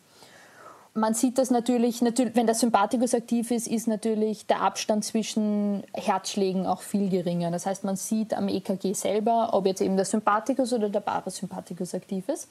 Man 0.97 1.13
sieht 1.13 1.37
das 1.37 1.51
natürlich, 1.51 2.01
natürlich, 2.01 2.35
wenn 2.35 2.47
der 2.47 2.55
Sympathikus 2.55 3.13
aktiv 3.13 3.51
ist, 3.51 3.67
ist 3.67 3.87
natürlich 3.87 4.47
der 4.47 4.63
Abstand 4.63 5.05
zwischen 5.05 5.83
Herzschlägen 5.93 6.65
auch 6.65 6.81
viel 6.81 7.11
geringer. 7.11 7.51
Das 7.51 7.67
heißt, 7.67 7.83
man 7.83 7.95
sieht 7.95 8.33
am 8.33 8.47
EKG 8.47 8.93
selber, 8.93 9.49
ob 9.51 9.67
jetzt 9.67 9.81
eben 9.81 9.95
der 9.95 10.05
Sympathikus 10.05 10.73
oder 10.73 10.89
der 10.89 11.01
Parasympathikus 11.01 11.93
aktiv 11.93 12.27
ist. 12.29 12.49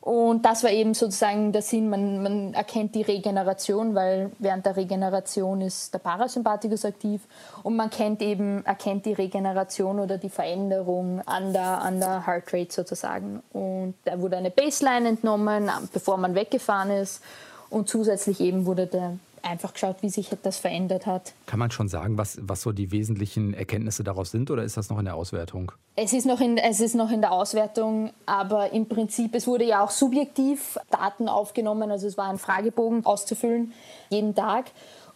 Und 0.00 0.44
das 0.44 0.64
war 0.64 0.70
eben 0.72 0.94
sozusagen 0.94 1.52
der 1.52 1.62
Sinn, 1.62 1.88
man, 1.88 2.20
man, 2.20 2.54
erkennt 2.54 2.96
die 2.96 3.02
Regeneration, 3.02 3.94
weil 3.94 4.32
während 4.40 4.66
der 4.66 4.76
Regeneration 4.76 5.60
ist 5.60 5.94
der 5.94 5.98
Parasympathikus 5.98 6.84
aktiv 6.84 7.20
und 7.62 7.76
man 7.76 7.90
kennt 7.90 8.22
eben, 8.22 8.64
erkennt 8.64 9.06
die 9.06 9.12
Regeneration 9.12 10.00
oder 10.00 10.18
die 10.18 10.30
Veränderung 10.30 11.20
an 11.26 11.52
der, 11.52 11.80
an 11.82 12.00
der 12.00 12.26
Heart 12.26 12.52
Rate 12.52 12.72
sozusagen. 12.72 13.42
Und 13.52 13.94
da 14.04 14.20
wurde 14.20 14.36
eine 14.36 14.50
Baseline 14.50 15.10
entnommen, 15.10 15.70
bevor 15.92 16.16
man 16.16 16.34
weggefahren 16.34 16.90
ist 16.90 17.22
und 17.70 17.88
zusätzlich 17.88 18.40
eben 18.40 18.66
wurde 18.66 18.86
der 18.86 19.18
einfach 19.42 19.72
geschaut, 19.72 19.96
wie 20.00 20.08
sich 20.08 20.30
das 20.42 20.58
verändert 20.58 21.06
hat. 21.06 21.32
Kann 21.46 21.58
man 21.58 21.70
schon 21.70 21.88
sagen, 21.88 22.18
was, 22.18 22.38
was 22.42 22.62
so 22.62 22.72
die 22.72 22.90
wesentlichen 22.90 23.54
Erkenntnisse 23.54 24.04
daraus 24.04 24.30
sind 24.30 24.50
oder 24.50 24.62
ist 24.62 24.76
das 24.76 24.90
noch 24.90 24.98
in 24.98 25.04
der 25.04 25.14
Auswertung? 25.14 25.72
Es 25.96 26.12
ist, 26.12 26.26
noch 26.26 26.40
in, 26.40 26.58
es 26.58 26.80
ist 26.80 26.94
noch 26.94 27.10
in 27.10 27.20
der 27.20 27.32
Auswertung, 27.32 28.10
aber 28.26 28.72
im 28.72 28.86
Prinzip, 28.86 29.34
es 29.34 29.46
wurde 29.46 29.64
ja 29.64 29.82
auch 29.82 29.90
subjektiv 29.90 30.78
Daten 30.90 31.28
aufgenommen, 31.28 31.90
also 31.90 32.06
es 32.06 32.16
war 32.16 32.28
ein 32.28 32.38
Fragebogen 32.38 33.04
auszufüllen, 33.04 33.72
jeden 34.10 34.34
Tag. 34.34 34.66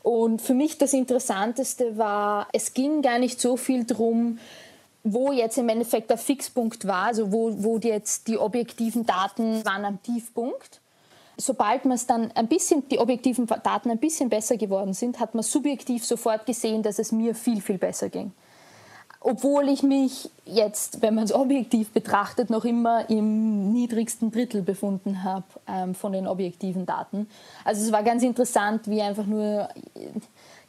Und 0.03 0.43
für 0.43 0.55
mich 0.55 0.79
das 0.79 0.93
Interessanteste 0.93 1.97
war, 1.97 2.49
es 2.53 2.75
ging 2.75 3.03
gar 3.03 3.21
nicht 3.21 3.41
so 3.41 3.57
viel 3.57 3.85
darum, 3.85 4.39
wo 5.05 5.33
jetzt 5.33 5.59
im 5.59 5.69
Endeffekt 5.69 6.11
der 6.11 6.19
Fixpunkt 6.19 6.87
war, 6.87 7.07
also 7.07 7.33
wo, 7.33 7.53
wo 7.63 7.79
jetzt 7.79 8.29
die 8.29 8.39
objektiven 8.39 9.05
Daten 9.07 9.65
waren 9.65 9.85
am 9.85 10.03
Tiefpunkt 10.03 10.82
sobald 11.37 11.85
man 11.85 11.95
es 11.95 12.07
dann 12.07 12.31
ein 12.33 12.49
bisschen, 12.49 12.89
die 12.89 12.99
objektiven 12.99 13.47
Daten 13.47 13.91
ein 13.91 13.99
bisschen 13.99 14.29
besser 14.29 14.57
geworden 14.57 14.95
sind, 14.95 15.21
hat 15.21 15.35
man 15.35 15.43
subjektiv 15.43 16.05
sofort 16.05 16.47
gesehen, 16.47 16.83
dass 16.83 16.99
es 16.99 17.13
mir 17.13 17.35
viel, 17.35 17.61
viel 17.61 17.79
besser 17.79 18.09
ging. 18.09 18.33
Obwohl 19.25 19.69
ich 19.69 19.85
mich 19.85 20.31
jetzt, 20.45 21.01
wenn 21.01 21.15
man 21.15 21.25
es 21.25 21.33
objektiv 21.35 21.91
betrachtet, 21.91 22.51
noch 22.51 22.65
immer 22.65 23.09
im 23.09 23.73
niedrigsten 23.73 24.31
Drittel 24.31 24.63
befunden 24.63 25.23
habe 25.23 25.45
ähm, 25.69 25.95
von 25.95 26.13
den 26.13 26.27
objektiven 26.27 26.87
Daten. 26.87 27.29
Also 27.65 27.85
es 27.85 27.93
war 27.93 28.03
ganz 28.03 28.23
interessant, 28.23 28.89
wie 28.89 29.01
einfach 29.01 29.27
nur 29.27 29.69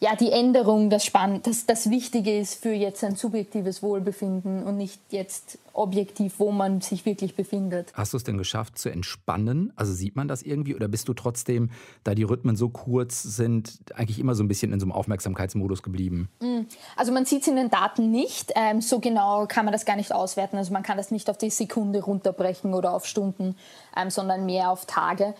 ja, 0.03 0.17
die 0.17 0.33
Änderung 0.33 0.89
das, 0.89 1.05
Spann 1.05 1.41
das, 1.43 1.65
das 1.65 1.89
Wichtige 1.89 2.37
ist 2.37 2.61
für 2.61 2.73
jetzt 2.73 3.05
ein 3.05 3.15
subjektives 3.15 3.81
Wohlbefinden 3.81 4.63
und 4.63 4.75
nicht 4.75 4.99
jetzt 5.11 5.57
objektiv, 5.71 6.35
wo 6.39 6.51
man 6.51 6.81
sich 6.81 7.05
wirklich 7.05 7.37
befindet. 7.37 7.93
Hast 7.93 8.11
du 8.11 8.17
es 8.17 8.25
denn 8.25 8.37
geschafft 8.37 8.77
zu 8.77 8.89
entspannen? 8.89 9.71
Also 9.77 9.93
sieht 9.93 10.17
man 10.17 10.27
das 10.27 10.43
irgendwie 10.43 10.75
oder 10.75 10.89
bist 10.89 11.07
du 11.07 11.13
trotzdem, 11.13 11.71
da 12.03 12.15
die 12.15 12.23
Rhythmen 12.23 12.57
so 12.57 12.67
kurz 12.67 13.23
sind, 13.23 13.79
eigentlich 13.95 14.19
immer 14.19 14.35
so 14.35 14.43
ein 14.43 14.49
bisschen 14.49 14.73
in 14.73 14.81
so 14.81 14.85
einem 14.85 14.91
Aufmerksamkeitsmodus 14.91 15.81
geblieben? 15.83 16.27
Mm. 16.41 16.63
Also 16.97 17.13
man 17.13 17.23
sieht 17.23 17.43
es 17.43 17.47
in 17.47 17.55
den 17.55 17.69
Daten 17.69 18.11
nicht. 18.11 18.51
Ähm, 18.55 18.81
so 18.81 18.99
genau 18.99 19.45
kann 19.47 19.63
man 19.63 19.71
das 19.71 19.85
gar 19.85 19.95
nicht 19.95 20.11
auswerten. 20.11 20.57
Also 20.57 20.73
man 20.73 20.83
kann 20.83 20.97
das 20.97 21.11
nicht 21.11 21.29
auf 21.29 21.37
die 21.37 21.49
Sekunde 21.49 22.03
runterbrechen 22.03 22.73
oder 22.73 22.91
auf 22.91 23.05
Stunden, 23.05 23.55
ähm, 23.95 24.09
sondern 24.09 24.45
mehr 24.45 24.69
auf 24.69 24.85
Tage. 24.85 25.33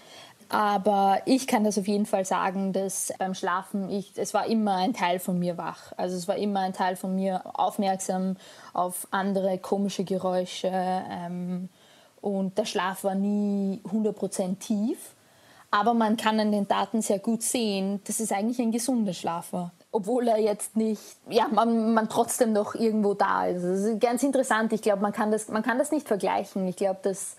Aber 0.54 1.20
ich 1.26 1.48
kann 1.48 1.64
das 1.64 1.80
auf 1.80 1.88
jeden 1.88 2.06
Fall 2.06 2.26
sagen, 2.26 2.74
dass 2.74 3.12
beim 3.18 3.34
Schlafen, 3.34 3.90
ich, 3.90 4.12
es 4.18 4.36
war 4.36 4.46
immer 4.46 4.76
ein 4.76 4.94
Teil 4.94 5.18
von 5.18 5.40
mir 5.40 5.58
wach. 5.58 5.94
Also 5.98 6.16
es 6.16 6.28
war 6.28 6.36
immer 6.36 6.60
ein 6.60 6.74
Teil 6.74 6.96
von 6.96 7.16
mir 7.16 7.42
aufmerksam 7.56 8.38
auf 8.72 9.08
andere 9.10 9.58
komische 9.58 10.04
Geräusche. 10.04 10.70
Ähm, 10.72 11.70
und 12.22 12.56
der 12.60 12.66
Schlaf 12.66 13.04
war 13.04 13.16
nie 13.16 13.82
100% 13.92 14.60
tief. 14.60 15.16
Aber 15.72 15.96
man 15.96 16.18
kann 16.18 16.40
an 16.40 16.52
den 16.52 16.68
Daten 16.68 17.02
sehr 17.02 17.18
gut 17.18 17.42
sehen, 17.42 18.00
dass 18.06 18.20
es 18.20 18.32
eigentlich 18.32 18.60
ein 18.60 18.72
gesunder 18.72 19.14
Schlaf 19.14 19.54
war. 19.54 19.72
Obwohl 19.92 20.28
er 20.28 20.38
jetzt 20.38 20.76
nicht, 20.78 21.02
ja, 21.32 21.48
man, 21.48 21.96
man 21.96 22.10
trotzdem 22.10 22.54
noch 22.54 22.76
irgendwo 22.76 23.16
da 23.16 23.48
ist. 23.48 23.64
Das 23.64 23.80
ist 23.80 24.00
ganz 24.00 24.22
interessant. 24.22 24.72
Ich 24.72 24.84
glaube, 24.84 25.02
man, 25.02 25.14
kann 25.14 25.32
das, 25.32 25.48
man 25.48 25.64
kann 25.64 25.80
das 25.80 25.92
nicht 25.92 26.08
vergleichen. 26.08 26.68
Ich 26.68 26.76
glaube, 26.76 27.00
dass 27.02 27.38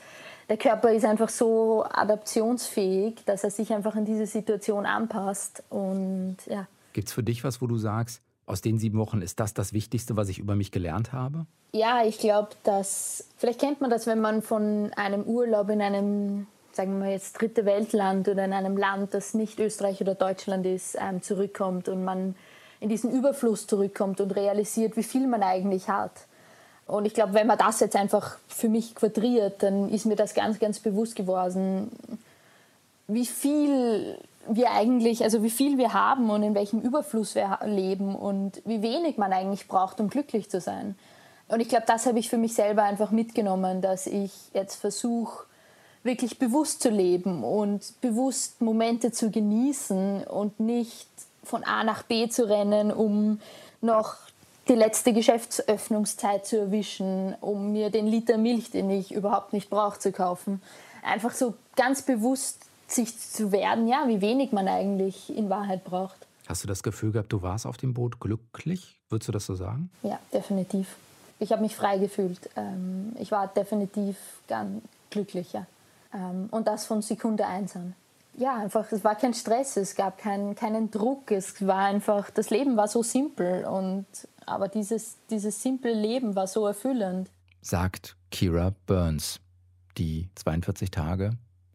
der 0.48 0.56
Körper 0.56 0.92
ist 0.92 1.04
einfach 1.04 1.28
so 1.28 1.84
adaptionsfähig, 1.84 3.24
dass 3.24 3.44
er 3.44 3.50
sich 3.50 3.72
einfach 3.72 3.96
in 3.96 4.04
diese 4.04 4.26
Situation 4.26 4.86
anpasst. 4.86 5.62
Und 5.70 6.36
ja. 6.46 6.66
Gibt 6.92 7.08
es 7.08 7.14
für 7.14 7.22
dich 7.22 7.44
was, 7.44 7.62
wo 7.62 7.66
du 7.66 7.76
sagst, 7.76 8.20
aus 8.46 8.60
den 8.60 8.78
sieben 8.78 8.98
Wochen 8.98 9.22
ist 9.22 9.40
das 9.40 9.54
das 9.54 9.72
Wichtigste, 9.72 10.16
was 10.16 10.28
ich 10.28 10.38
über 10.38 10.54
mich 10.54 10.70
gelernt 10.70 11.12
habe? 11.12 11.46
Ja, 11.72 12.04
ich 12.04 12.18
glaube, 12.18 12.50
dass 12.62 13.28
vielleicht 13.36 13.60
kennt 13.60 13.80
man 13.80 13.90
das, 13.90 14.06
wenn 14.06 14.20
man 14.20 14.42
von 14.42 14.92
einem 14.94 15.24
Urlaub 15.24 15.70
in 15.70 15.80
einem, 15.80 16.46
sagen 16.72 17.00
wir 17.00 17.10
jetzt 17.10 17.40
dritte 17.40 17.64
Weltland 17.64 18.28
oder 18.28 18.44
in 18.44 18.52
einem 18.52 18.76
Land, 18.76 19.14
das 19.14 19.34
nicht 19.34 19.58
Österreich 19.58 20.00
oder 20.00 20.14
Deutschland 20.14 20.66
ist, 20.66 20.96
ähm, 21.00 21.22
zurückkommt 21.22 21.88
und 21.88 22.04
man 22.04 22.36
in 22.80 22.90
diesen 22.90 23.10
Überfluss 23.10 23.66
zurückkommt 23.66 24.20
und 24.20 24.36
realisiert, 24.36 24.96
wie 24.96 25.02
viel 25.02 25.26
man 25.26 25.42
eigentlich 25.42 25.88
hat. 25.88 26.26
Und 26.86 27.06
ich 27.06 27.14
glaube, 27.14 27.34
wenn 27.34 27.46
man 27.46 27.58
das 27.58 27.80
jetzt 27.80 27.96
einfach 27.96 28.36
für 28.48 28.68
mich 28.68 28.94
quadriert, 28.94 29.62
dann 29.62 29.88
ist 29.88 30.04
mir 30.04 30.16
das 30.16 30.34
ganz, 30.34 30.58
ganz 30.58 30.80
bewusst 30.80 31.16
geworden, 31.16 31.90
wie 33.08 33.26
viel 33.26 34.18
wir 34.48 34.70
eigentlich, 34.72 35.24
also 35.24 35.42
wie 35.42 35.50
viel 35.50 35.78
wir 35.78 35.94
haben 35.94 36.28
und 36.30 36.42
in 36.42 36.54
welchem 36.54 36.80
Überfluss 36.80 37.34
wir 37.34 37.58
leben 37.64 38.14
und 38.14 38.60
wie 38.66 38.82
wenig 38.82 39.16
man 39.16 39.32
eigentlich 39.32 39.68
braucht, 39.68 40.00
um 40.00 40.10
glücklich 40.10 40.50
zu 40.50 40.60
sein. 40.60 40.96
Und 41.48 41.60
ich 41.60 41.68
glaube, 41.68 41.84
das 41.86 42.06
habe 42.06 42.18
ich 42.18 42.28
für 42.28 42.38
mich 42.38 42.54
selber 42.54 42.82
einfach 42.82 43.10
mitgenommen, 43.10 43.80
dass 43.80 44.06
ich 44.06 44.32
jetzt 44.52 44.76
versuche, 44.76 45.44
wirklich 46.02 46.38
bewusst 46.38 46.82
zu 46.82 46.90
leben 46.90 47.42
und 47.44 48.00
bewusst 48.02 48.60
Momente 48.60 49.12
zu 49.12 49.30
genießen 49.30 50.24
und 50.24 50.60
nicht 50.60 51.08
von 51.42 51.64
A 51.64 51.84
nach 51.84 52.02
B 52.02 52.28
zu 52.28 52.48
rennen, 52.48 52.92
um 52.92 53.40
noch 53.80 54.16
die 54.68 54.74
letzte 54.74 55.12
Geschäftsöffnungszeit 55.12 56.46
zu 56.46 56.58
erwischen, 56.58 57.34
um 57.40 57.72
mir 57.72 57.90
den 57.90 58.06
Liter 58.06 58.38
Milch, 58.38 58.70
den 58.70 58.90
ich 58.90 59.12
überhaupt 59.12 59.52
nicht 59.52 59.70
brauche, 59.70 59.98
zu 59.98 60.12
kaufen. 60.12 60.62
Einfach 61.02 61.32
so 61.32 61.54
ganz 61.76 62.02
bewusst 62.02 62.64
sich 62.86 63.18
zu 63.18 63.52
werden, 63.52 63.88
ja, 63.88 64.04
wie 64.06 64.20
wenig 64.20 64.52
man 64.52 64.68
eigentlich 64.68 65.34
in 65.34 65.50
Wahrheit 65.50 65.84
braucht. 65.84 66.26
Hast 66.46 66.62
du 66.62 66.68
das 66.68 66.82
Gefühl 66.82 67.12
gehabt, 67.12 67.32
du 67.32 67.42
warst 67.42 67.66
auf 67.66 67.76
dem 67.76 67.94
Boot 67.94 68.20
glücklich? 68.20 68.96
Würdest 69.08 69.28
du 69.28 69.32
das 69.32 69.46
so 69.46 69.54
sagen? 69.54 69.90
Ja, 70.02 70.18
definitiv. 70.32 70.96
Ich 71.38 71.52
habe 71.52 71.62
mich 71.62 71.74
frei 71.74 71.98
gefühlt. 71.98 72.50
Ähm, 72.56 73.14
ich 73.18 73.30
war 73.30 73.48
definitiv 73.48 74.16
ganz 74.46 74.82
glücklicher. 75.10 75.66
Ähm, 76.12 76.48
und 76.50 76.66
das 76.66 76.86
von 76.86 77.02
Sekunde 77.02 77.46
eins 77.46 77.74
an 77.76 77.94
ja, 78.36 78.56
einfach, 78.56 78.90
es 78.92 79.04
war 79.04 79.14
kein 79.14 79.34
Stress, 79.34 79.76
es 79.76 79.94
gab 79.94 80.18
kein, 80.18 80.54
keinen 80.54 80.90
Druck, 80.90 81.30
es 81.30 81.66
war 81.66 81.86
einfach, 81.86 82.30
das 82.30 82.50
Leben 82.50 82.76
war 82.76 82.88
so 82.88 83.02
simpel 83.02 83.64
und 83.64 84.06
aber 84.46 84.68
dieses, 84.68 85.18
dieses 85.30 85.62
simple 85.62 85.92
Leben 85.92 86.34
war 86.36 86.46
so 86.46 86.66
erfüllend. 86.66 87.30
Sagt 87.60 88.16
Kira 88.30 88.74
Burns, 88.86 89.40
die 89.96 90.28
42 90.34 90.90
Tage 90.90 91.30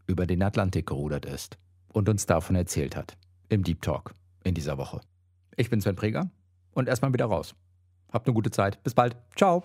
über 0.05 0.27
den 0.27 0.43
Atlantik 0.43 0.87
gerudert 0.87 1.25
ist 1.25 1.57
und 1.93 2.09
uns 2.09 2.25
davon 2.25 2.55
erzählt 2.55 2.95
hat. 2.95 3.17
Im 3.49 3.63
Deep 3.63 3.81
Talk 3.81 4.13
in 4.43 4.53
dieser 4.53 4.77
Woche. 4.77 5.01
Ich 5.55 5.69
bin 5.69 5.81
Sven 5.81 5.95
Preger 5.95 6.29
und 6.71 6.87
erstmal 6.87 7.13
wieder 7.13 7.25
raus. 7.25 7.55
Habt 8.11 8.27
eine 8.27 8.33
gute 8.33 8.51
Zeit. 8.51 8.81
Bis 8.83 8.93
bald. 8.93 9.15
Ciao. 9.35 9.63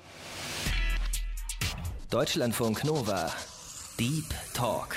Deutschlandfunk 2.11 2.85
Nova. 2.85 3.31
Deep 3.99 4.35
Talk. 4.55 4.97